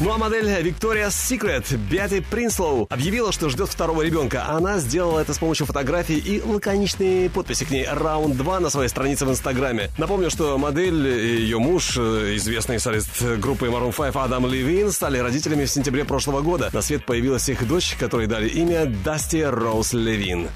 Ну 0.00 0.12
а 0.12 0.18
модель 0.18 0.48
Victoria's 0.48 1.08
Secret 1.08 1.76
Бетти 1.76 2.20
Принслоу 2.20 2.86
объявила, 2.88 3.32
что 3.32 3.48
ждет 3.48 3.68
второго 3.68 4.02
ребенка. 4.02 4.46
Она 4.48 4.78
сделала 4.78 5.18
это 5.18 5.34
с 5.34 5.38
помощью 5.38 5.66
фотографий 5.66 6.18
и 6.18 6.40
лаконичной 6.40 7.28
подписи 7.28 7.64
к 7.64 7.70
ней 7.70 7.84
«Раунд 7.84 8.36
2» 8.36 8.60
на 8.60 8.70
своей 8.70 8.88
странице 8.88 9.26
в 9.26 9.30
Инстаграме. 9.30 9.90
Напомню, 9.98 10.30
что 10.30 10.56
модель 10.56 11.04
и 11.08 11.40
ее 11.40 11.58
муж, 11.58 11.96
э, 11.96 12.36
известный 12.36 12.78
солист 12.78 13.22
группы 13.38 13.66
Maroon 13.66 13.92
5 13.92 14.14
Адам 14.24 14.46
Левин, 14.46 14.92
стали 14.92 15.18
родителями 15.18 15.64
в 15.64 15.70
сентябре 15.70 16.04
прошлого 16.04 16.42
года. 16.42 16.70
На 16.72 16.80
свет 16.80 17.04
появилась 17.04 17.48
их 17.48 17.66
дочь, 17.66 17.96
которой 17.98 18.28
дали 18.28 18.48
имя 18.48 18.86
Дасти 18.86 19.42
Роуз 19.42 19.94
Левин. 19.94 20.48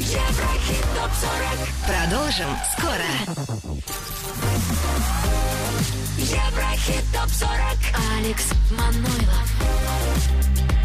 Еврохит 0.00 0.84
ТОП-40. 0.96 1.70
Продолжим 1.86 2.48
скоро. 2.76 3.06
Еврохит 6.30 7.04
ТОП-40. 7.12 8.18
Алекс 8.18 8.44
Манойлов. 8.70 9.48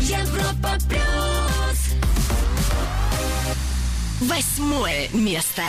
Европа 0.01 0.75
Плюс. 0.89 1.93
Восьмое 4.21 5.07
место. 5.13 5.61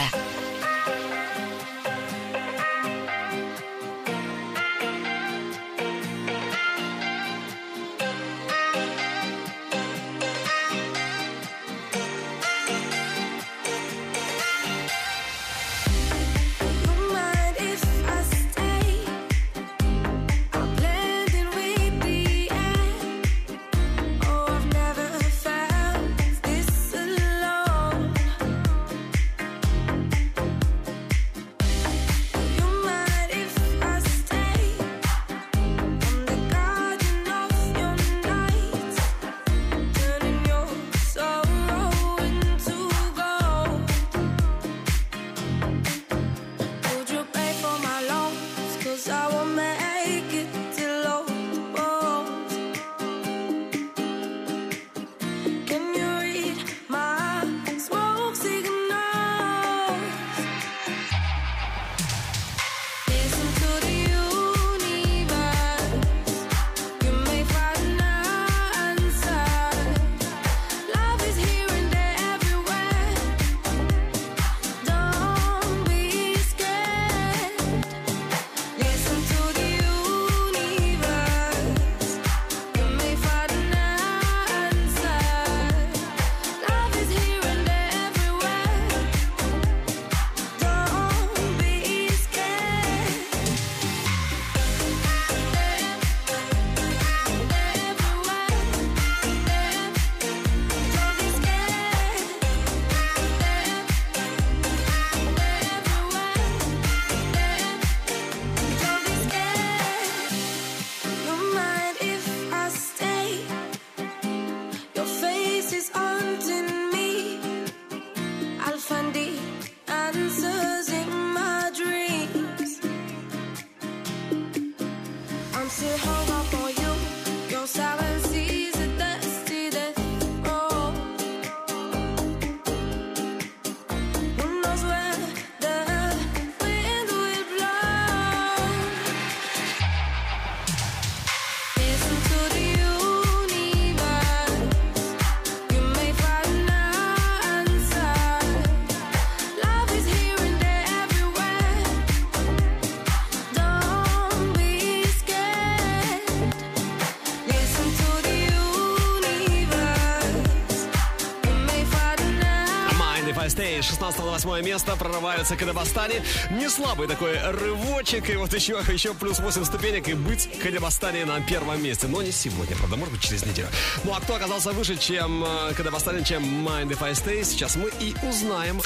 16 164.36 164.44
на 164.44 164.50
8 164.50 164.64
место 164.64 164.96
прорываются 164.96 165.56
к 165.56 165.58
Кадабастане. 165.60 166.22
Не 166.50 166.68
слабый 166.68 167.08
такой 167.08 167.38
рывочек, 167.50 168.28
и 168.30 168.36
вот 168.36 168.52
еще, 168.52 168.74
еще 168.92 169.14
плюс 169.14 169.38
8 169.38 169.64
ступенек, 169.64 170.08
и 170.08 170.14
быть 170.14 170.48
Кадабастане 170.62 171.24
на 171.24 171.40
первом 171.40 171.82
месте. 171.82 172.06
Но 172.06 172.22
не 172.22 172.32
сегодня, 172.32 172.76
правда, 172.76 172.96
может 172.96 173.14
быть, 173.14 173.22
через 173.22 173.46
неделю. 173.46 173.68
Ну 174.04 174.12
а 174.14 174.20
кто 174.20 174.34
оказался 174.34 174.72
выше, 174.72 174.96
чем 174.98 175.44
э, 175.44 175.72
Кадабастане, 175.74 176.24
чем 176.24 176.42
Mind 176.66 176.90
If 176.90 177.02
I 177.02 177.12
Stay, 177.12 177.44
сейчас 177.44 177.76
мы 177.76 177.90
и 178.00 178.14
узнаем. 178.28 178.80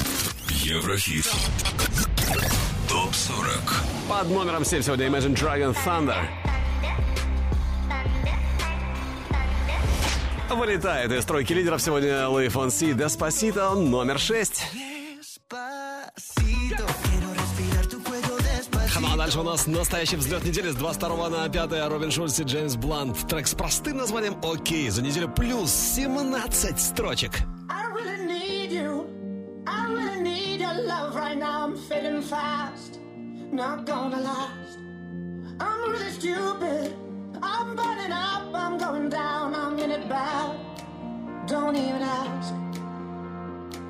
Еврохит 0.49 1.25
ТОП-40 2.87 4.09
Под 4.09 4.29
номером 4.29 4.65
7 4.65 4.81
сегодня 4.81 5.07
Imagine 5.07 5.35
Dragon 5.35 5.75
Thunder. 5.85 6.25
Вылетает 10.55 11.11
из 11.13 11.23
тройки 11.23 11.53
лидеров 11.53 11.81
сегодня 11.81 12.27
Луи 12.27 12.49
Фонси 12.49 12.91
Деспасито 12.91 13.73
номер 13.73 14.19
6. 14.19 14.50
нас 19.51 19.67
настоящий 19.67 20.15
взлет 20.15 20.45
недели 20.45 20.69
с 20.69 20.75
22 20.75 21.29
на 21.29 21.49
5. 21.49 21.89
Робин 21.89 22.09
Шульц 22.09 22.39
и 22.39 22.43
Джеймс 22.43 22.77
Блант. 22.77 23.27
Трек 23.27 23.47
с 23.47 23.53
простым 23.53 23.97
названием 23.97 24.37
«Окей». 24.41 24.89
За 24.89 25.01
неделю 25.01 25.27
плюс 25.27 25.71
17 25.71 26.79
строчек. 26.79 27.33
Not 33.51 33.85
gonna 33.85 34.21
last. 34.21 34.79
I'm 35.59 35.91
really 35.91 36.11
stupid. 36.11 36.95
I'm 37.43 37.75
burning 37.75 38.13
up. 38.13 38.43
I'm 38.53 38.77
going 38.77 39.09
down. 39.09 39.53
I'm 39.53 39.77
in 39.77 39.91
it 39.91 40.07
bad. 40.07 40.55
Don't 41.47 41.75
even 41.75 42.01
ask. 42.01 42.53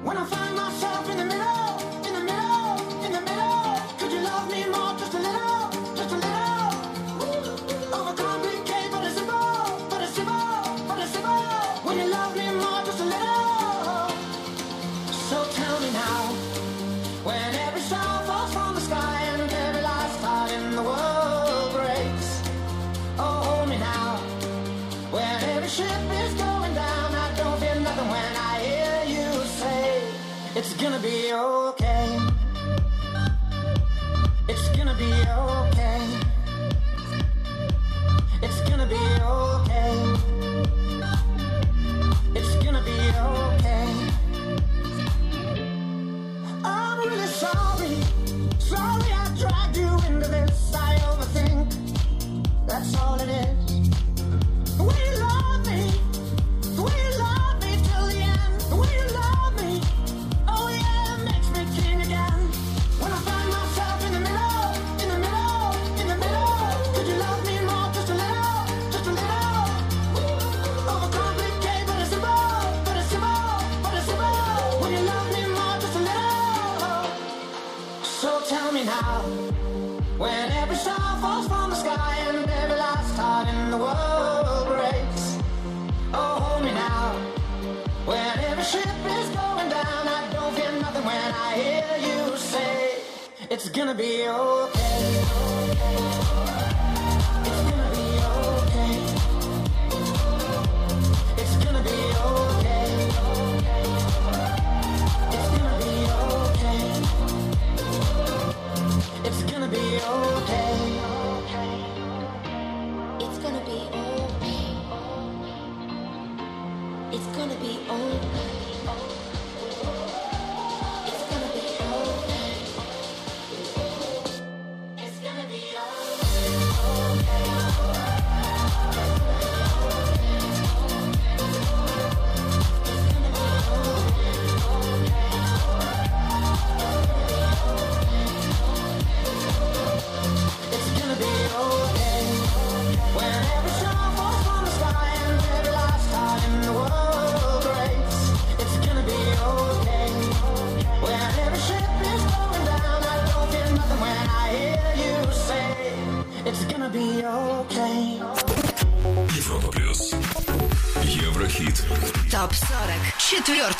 When 0.03 0.17
I 0.17 0.25
find 0.25 0.55
myself 0.55 1.07
in 1.11 1.17
the 1.19 1.25
middle, 1.25 1.77
in 2.07 2.13
the 2.17 2.23
middle, 2.31 3.05
in 3.05 3.11
the 3.13 3.21
middle, 3.21 3.77
could 3.99 4.11
you 4.11 4.21
love 4.21 4.49
me 4.49 4.65
more 4.65 4.97
just 4.97 5.13
a 5.13 5.19
little? 5.19 5.50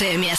Artemia 0.01 0.33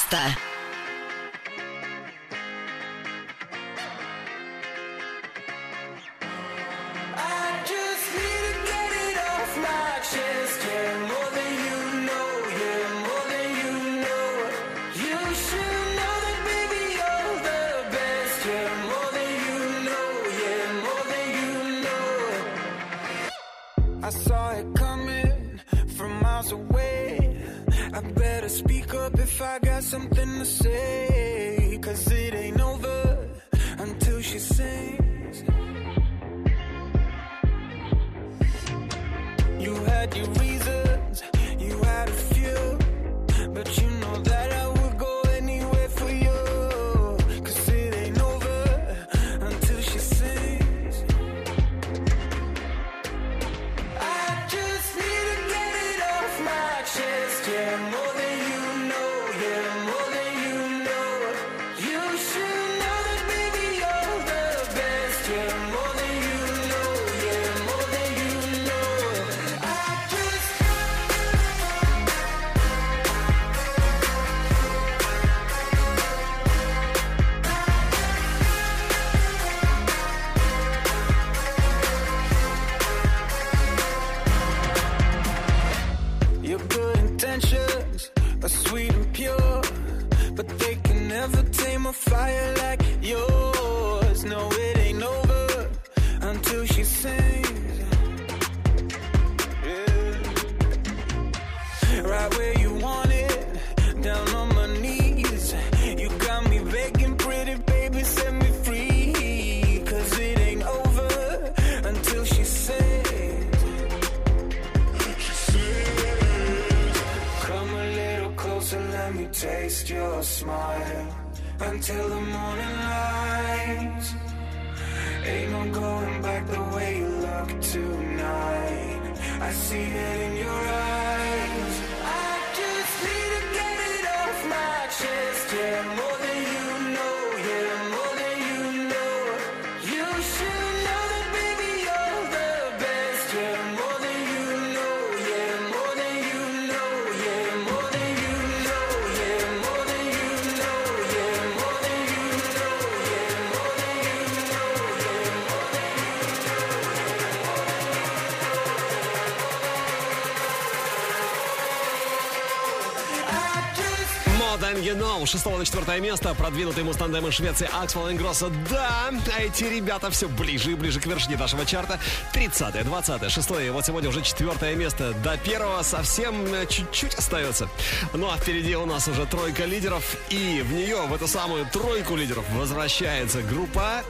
Know. 165.22 165.26
6 165.26 165.46
на 165.46 165.64
4 165.64 166.00
место. 166.00 166.34
Продвинутый 166.34 166.84
мустандем 166.84 167.26
из 167.26 167.34
Швеции 167.34 167.68
Аксвелл 167.72 168.10
Ингросса. 168.10 168.50
Да, 168.70 169.10
а 169.10 169.40
эти 169.40 169.64
ребята 169.64 170.10
все 170.10 170.28
ближе 170.28 170.72
и 170.72 170.74
ближе 170.74 171.00
к 171.00 171.06
вершине 171.06 171.36
нашего 171.36 171.64
чарта. 171.64 171.98
30 172.32 172.84
20 172.84 173.30
6 173.30 173.50
и 173.64 173.70
вот 173.70 173.86
сегодня 173.86 174.08
уже 174.08 174.22
четвертое 174.22 174.74
место. 174.74 175.12
До 175.24 175.36
первого 175.36 175.82
совсем 175.82 176.52
э, 176.52 176.66
чуть-чуть 176.66 177.14
остается. 177.14 177.68
Ну 178.12 178.30
а 178.30 178.36
впереди 178.36 178.76
у 178.76 178.86
нас 178.86 179.08
уже 179.08 179.26
тройка 179.26 179.64
лидеров. 179.64 180.16
И 180.30 180.62
в 180.64 180.72
нее, 180.72 181.02
в 181.06 181.14
эту 181.14 181.28
самую 181.28 181.66
тройку 181.66 182.16
лидеров, 182.16 182.44
возвращается 182.50 183.42
группа 183.42 184.02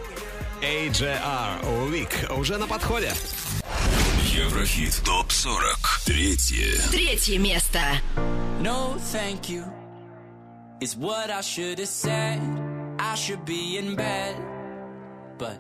AJR 0.61 1.91
Week. 1.91 2.33
Уже 2.35 2.59
на 2.59 2.67
подходе. 2.67 3.13
Еврохит 4.23 5.03
ТОП-40. 5.05 6.05
Третье. 6.07 6.81
Третье 6.91 7.39
место. 7.39 7.81
No, 8.61 8.97
thank 9.13 9.49
you. 9.49 9.82
Is 10.83 10.97
what 10.97 11.31
I 11.31 11.43
should 11.43 11.79
have 11.79 11.87
said. 11.87 12.41
I 12.99 13.15
should 13.15 13.45
be 13.45 13.79
in 13.79 13.95
bed. 13.95 14.35
But 15.39 15.57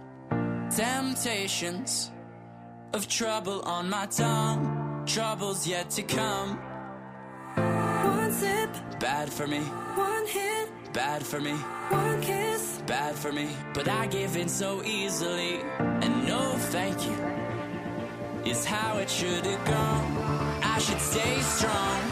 temptations 0.74 2.10
of 2.92 3.06
trouble 3.06 3.60
on 3.62 3.88
my 3.88 4.06
tongue. 4.06 5.04
Troubles 5.06 5.64
yet 5.64 5.90
to 5.90 6.02
come. 6.02 6.58
One 7.54 8.32
sip, 8.32 8.70
Bad 8.98 9.32
for 9.32 9.46
me, 9.46 9.60
one 9.60 10.26
hit, 10.26 10.68
bad 10.92 11.24
for 11.24 11.40
me, 11.40 11.52
one 11.52 12.20
kiss. 12.20 12.82
bad 12.88 13.14
for 13.14 13.30
me. 13.30 13.48
But 13.74 13.86
I 13.86 14.08
give 14.08 14.36
in 14.36 14.48
so 14.48 14.82
easily. 14.82 15.60
And 15.78 16.26
no, 16.26 16.54
thank 16.74 16.98
you. 17.06 17.16
Is 18.44 18.64
how 18.64 18.98
it 18.98 19.08
should 19.08 19.46
have 19.46 19.64
gone. 19.66 20.16
I 20.64 20.78
should 20.80 21.00
stay 21.00 21.40
strong. 21.42 22.11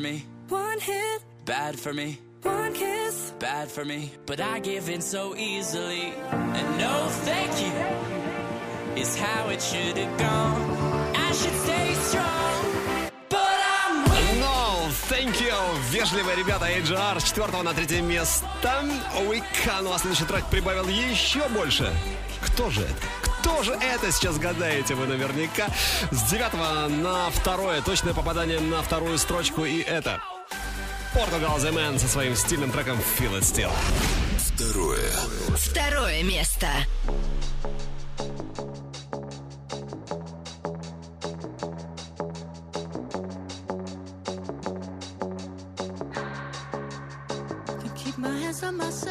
For 0.00 0.08
me, 0.08 0.24
one 0.48 0.80
hit, 0.80 1.22
bad 1.44 1.78
for 1.78 1.92
me. 1.92 2.18
one 2.42 2.72
kiss. 2.72 3.34
bad 3.38 3.68
for 3.68 3.84
me, 3.84 4.10
but 4.24 4.40
I 4.40 4.58
give 4.60 4.88
in 4.88 5.02
so 5.02 5.36
easily. 5.36 6.14
And 6.32 6.78
no, 6.78 7.08
thank 7.28 7.52
you 7.60 7.72
is 9.02 9.18
how 9.18 9.50
it 9.50 9.60
should 9.60 9.98
have 9.98 10.18
gone. 10.18 10.62
I 11.14 11.32
should 11.32 11.58
stay 11.66 11.94
strong, 12.08 13.10
but 13.28 13.58
I'm 13.78 14.04
weak. 14.10 14.40
No, 14.40 14.88
thank 15.12 15.40
you. 15.40 15.56
Вежливые 15.90 16.36
ребята 16.36 16.66
AJR 16.66 17.20
с 17.20 17.32
4 17.32 17.62
на 17.62 17.74
3 17.74 18.00
место. 18.00 18.46
Week. 19.28 19.44
Ну 19.82 19.92
а 19.92 19.98
следующий 19.98 20.24
трек 20.24 20.44
прибавил 20.46 20.88
еще 20.88 21.46
больше. 21.48 21.92
Кто 22.40 22.70
же 22.70 22.82
это? 22.82 23.19
Кто 23.40 23.62
же 23.62 23.72
это 23.72 24.12
сейчас 24.12 24.38
гадаете 24.38 24.94
вы 24.94 25.06
наверняка? 25.06 25.68
С 26.10 26.22
9 26.30 27.00
на 27.02 27.30
второе. 27.30 27.80
Точное 27.80 28.12
попадание 28.12 28.60
на 28.60 28.82
вторую 28.82 29.16
строчку. 29.18 29.64
И 29.64 29.80
это 29.80 30.20
Portugal 31.14 31.56
The 31.56 31.72
Man 31.72 31.98
со 31.98 32.06
своим 32.06 32.36
стильным 32.36 32.70
треком 32.70 32.98
Feel 32.98 33.38
It 33.38 33.42
Still. 33.42 33.70
Второе. 34.54 35.10
Второе 35.56 36.22
место. 36.22 36.66
Can 47.78 47.90
keep 47.96 48.18
my 48.18 48.38
hands 48.38 48.62
on 48.62 48.76
myself. 48.76 49.09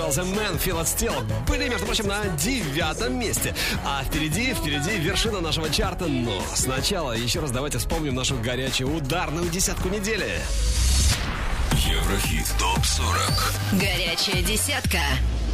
Portugal 0.00 0.10
The 0.10 0.24
Man 0.34 0.58
Feel 0.58 0.80
It 0.80 0.86
Still 0.86 1.24
были, 1.46 1.68
между 1.68 1.84
прочим, 1.84 2.06
на 2.06 2.24
девятом 2.36 3.18
месте. 3.18 3.54
А 3.84 4.02
впереди, 4.02 4.54
впереди 4.54 4.98
вершина 4.98 5.40
нашего 5.40 5.68
чарта. 5.68 6.06
Но 6.06 6.40
сначала 6.54 7.12
еще 7.12 7.40
раз 7.40 7.50
давайте 7.50 7.78
вспомним 7.78 8.14
нашу 8.14 8.36
горячую 8.36 8.94
ударную 8.94 9.48
десятку 9.50 9.88
недели. 9.88 10.40
Еврохит 11.72 12.46
ТОП-40 12.58 13.78
Горячая 13.78 14.42
десятка. 14.42 15.00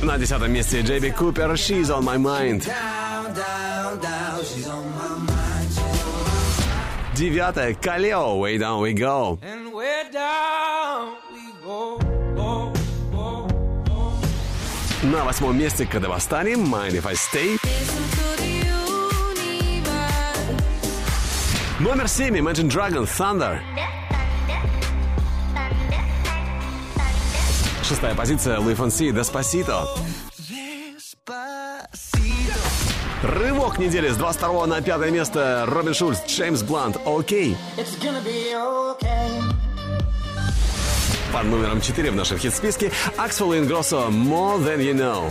На 0.02 0.18
десятом 0.18 0.52
месте 0.52 0.80
Джейби 0.80 1.10
Купер 1.10 1.52
She's 1.52 1.86
On 1.86 2.02
My 2.02 2.16
Mind. 2.16 2.68
Девятая 7.16 7.74
Калео 7.74 8.36
Way 8.44 8.58
Down 8.58 8.82
We 8.82 8.92
Go. 8.92 9.38
На 15.12 15.24
восьмом 15.24 15.56
месте 15.56 15.86
Кадавастани 15.86 16.54
Mind 16.54 16.90
If 16.90 17.06
I 17.06 17.14
Stay. 17.14 17.60
Номер 21.78 22.08
семь 22.08 22.36
Imagine 22.36 22.68
Dragon 22.68 23.04
Thunder. 23.06 23.60
Шестая 27.84 28.16
позиция 28.16 28.58
Луи 28.58 28.74
Фонси 28.74 29.12
Деспасито. 29.12 29.86
Рывок 33.22 33.78
недели 33.78 34.08
с 34.08 34.16
22 34.16 34.66
на 34.66 34.82
пятое 34.82 35.10
место 35.12 35.66
Робин 35.68 35.94
Шульц, 35.94 36.18
Джеймс 36.26 36.62
Блант, 36.62 36.96
Окей. 37.06 37.56
Okay. 37.76 38.75
Под 41.36 41.44
номером 41.48 41.82
4 41.82 42.12
в 42.12 42.16
нашем 42.16 42.38
хит-списке 42.38 42.90
и 43.52 43.58
Ингроссо 43.58 44.08
More 44.08 44.58
Than 44.58 44.78
You 44.78 44.94
Know. 44.94 45.30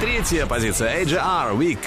Третья 0.00 0.46
позиция 0.46 1.04
AJR 1.04 1.54
Week. 1.54 1.78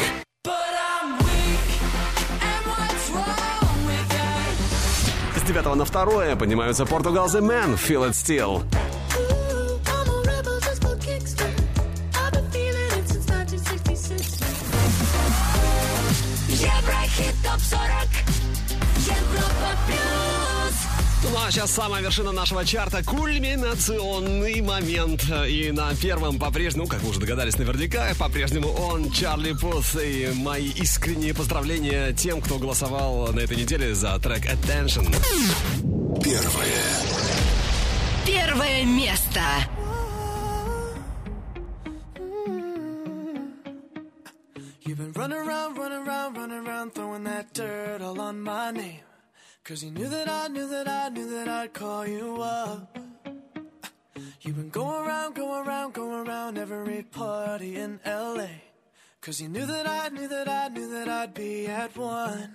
С 5.36 5.41
девятого 5.48 5.74
на 5.74 5.86
второе 5.86 6.36
поднимаются 6.36 6.84
Portugal 6.84 7.26
The 7.26 7.41
Man 7.41 7.74
Feel 7.76 8.07
It 8.07 8.11
Still. 8.11 8.89
А 21.49 21.51
сейчас 21.51 21.71
самая 21.71 22.03
вершина 22.03 22.31
нашего 22.31 22.63
чарта 22.63 23.03
Кульминационный 23.03 24.61
момент 24.61 25.23
И 25.47 25.71
на 25.71 25.95
первом 25.95 26.38
по-прежнему, 26.38 26.85
как 26.85 27.01
вы 27.01 27.09
уже 27.09 27.19
догадались 27.19 27.57
наверняка 27.57 28.13
По-прежнему 28.19 28.69
он, 28.69 29.11
Чарли 29.11 29.53
Пус 29.53 29.95
И 29.95 30.30
мои 30.35 30.67
искренние 30.67 31.34
поздравления 31.34 32.13
тем, 32.13 32.39
кто 32.39 32.59
голосовал 32.59 33.34
на 33.34 33.39
этой 33.39 33.57
неделе 33.57 33.95
за 33.95 34.19
трек 34.19 34.45
Attention 34.45 35.07
Первое 36.23 36.84
Первое 38.27 38.85
место. 38.85 39.41
You've 44.85 44.97
been 44.97 45.13
running 45.13 45.38
around, 45.38 45.77
running 45.77 46.07
around, 46.07 46.38
running 46.38 46.67
around, 46.67 46.93
throwing 46.93 47.23
that 47.23 47.53
dirt 47.53 48.01
all 48.01 48.21
on 48.21 48.39
my 48.41 48.71
name. 48.71 49.09
Cause 49.70 49.84
you 49.84 49.91
knew 49.91 50.10
that 50.10 50.28
I 50.28 50.48
knew 50.48 50.68
that 50.68 50.88
I 50.88 51.10
knew 51.10 51.30
that 51.30 51.48
I'd 51.48 51.74
call 51.74 52.08
you 52.08 52.41
up. 52.41 52.98
You've 54.41 54.56
been 54.56 54.72
going 54.72 55.06
around, 55.06 55.36
going 55.36 55.68
around, 55.68 55.94
going 55.94 56.28
around 56.28 56.58
every 56.58 57.04
party 57.04 57.76
in 57.76 58.00
LA. 58.04 58.48
Cause 59.22 59.40
you 59.40 59.48
knew 59.48 59.68
that 59.68 59.88
I 59.88 60.10
knew 60.10 60.28
that 60.28 60.50
I 60.50 60.70
knew 60.70 60.90
that 60.90 61.08
I'd 61.08 61.36
be 61.36 61.68
at 61.68 61.96
one. 61.96 62.50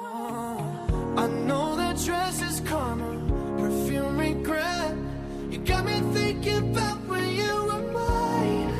Oh, 0.00 1.14
I 1.16 1.26
know 1.26 1.74
that 1.74 1.96
dress 2.04 2.40
is 2.40 2.60
karma, 2.60 3.58
perfume 3.58 4.16
regret. 4.16 4.94
You 5.50 5.58
got 5.58 5.84
me 5.84 5.98
thinking 6.14 6.70
about 6.70 6.98
when 7.08 7.28
you 7.30 7.64
were 7.64 7.92
mine. 7.98 8.70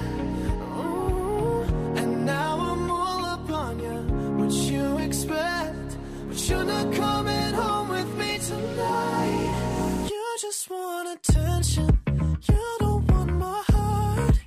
Ooh, 0.79 1.63
and 1.97 2.25
now 2.25 2.61
I'm 2.71 2.89
all 2.89 3.25
up 3.25 3.51
on 3.51 3.81
you. 3.81 4.45
What 4.45 4.53
you 4.53 4.99
expect? 4.99 5.97
But 6.29 6.49
you're 6.49 6.65
not 6.65 6.95
coming 6.95 7.12
want 10.73 11.19
attention. 11.19 11.99
You 12.49 12.77
don't 12.81 13.07
want 13.11 13.33
my 13.35 13.63
heart. 13.69 14.39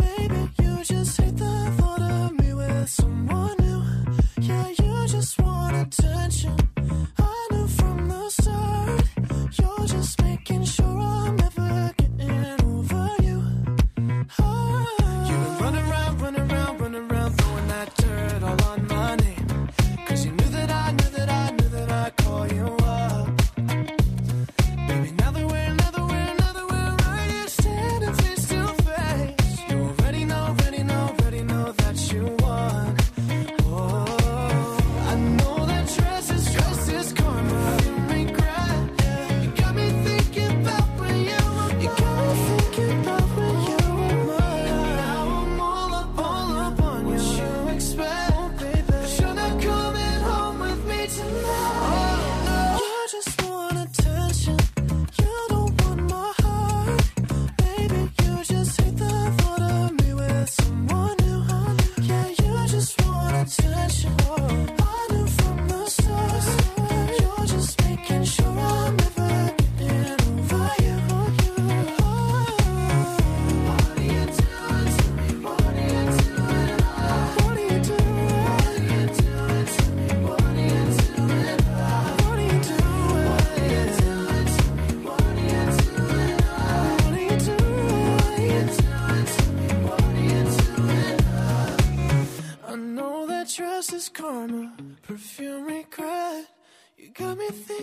Maybe 0.00 0.40
you 0.62 0.84
just 0.84 1.20
hate 1.20 1.36
the 1.36 1.74
thought 1.76 2.02
of 2.02 2.32
me 2.40 2.54
with 2.54 2.88
someone 2.88 3.56
new. 3.58 3.82
Yeah, 4.40 4.68
you 4.68 5.06
just 5.08 5.40
want 5.40 5.76
attention. 5.76 6.71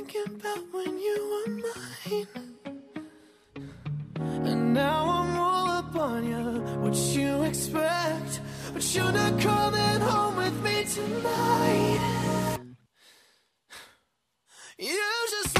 Thinking 0.09 0.35
about 0.35 0.73
when 0.73 0.99
you 0.99 1.17
were 1.31 1.51
mine. 1.65 2.27
And 4.45 4.73
now 4.73 5.09
I'm 5.09 5.37
all 5.37 5.67
up 5.67 5.95
on 5.95 6.25
you. 6.25 6.61
What 6.81 6.95
you 6.95 7.43
expect? 7.43 8.41
But 8.73 8.95
you're 8.95 9.11
not 9.11 9.39
coming 9.39 10.01
home 10.01 10.35
with 10.35 10.63
me 10.63 10.83
tonight. 10.85 12.59
You 14.77 15.27
just 15.31 15.58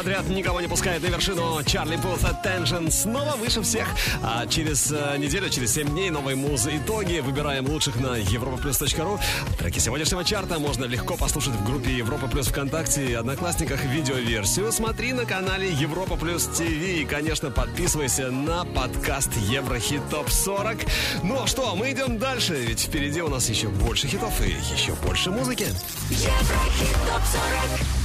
подряд 0.00 0.26
никого 0.30 0.62
не 0.62 0.66
пускает 0.66 1.02
на 1.02 1.08
вершину. 1.08 1.62
Чарли 1.62 1.96
Пут 1.96 2.20
Attention 2.22 2.90
снова 2.90 3.36
выше 3.36 3.60
всех. 3.60 3.86
А 4.22 4.46
через 4.46 4.90
э, 4.90 5.18
неделю, 5.18 5.50
через 5.50 5.74
7 5.74 5.90
дней 5.90 6.08
новые 6.08 6.36
музы 6.36 6.78
итоги. 6.78 7.18
Выбираем 7.18 7.66
лучших 7.66 7.96
на 7.96 8.18
europaplus.ru. 8.18 9.20
Треки 9.58 9.78
сегодняшнего 9.78 10.24
чарта 10.24 10.58
можно 10.58 10.86
легко 10.86 11.18
послушать 11.18 11.52
в 11.52 11.66
группе 11.66 11.90
Европа 11.92 12.28
Плюс 12.28 12.46
ВКонтакте 12.46 13.10
и 13.10 13.12
Одноклассниках 13.12 13.84
видеоверсию. 13.84 14.72
Смотри 14.72 15.12
на 15.12 15.26
канале 15.26 15.70
Европа 15.70 16.16
Плюс 16.16 16.44
ТВ. 16.46 16.62
И, 16.62 17.04
конечно, 17.04 17.50
подписывайся 17.50 18.30
на 18.30 18.64
подкаст 18.64 19.36
Еврохит 19.50 20.00
Топ 20.08 20.30
40. 20.30 20.78
Ну 21.24 21.46
что, 21.46 21.76
мы 21.76 21.92
идем 21.92 22.18
дальше, 22.18 22.54
ведь 22.54 22.80
впереди 22.80 23.20
у 23.20 23.28
нас 23.28 23.50
еще 23.50 23.68
больше 23.68 24.08
хитов 24.08 24.40
и 24.40 24.48
еще 24.48 24.94
больше 25.04 25.30
музыки. 25.30 25.66
Еврохит 26.08 26.96
топ 27.06 27.22
40 27.76 27.99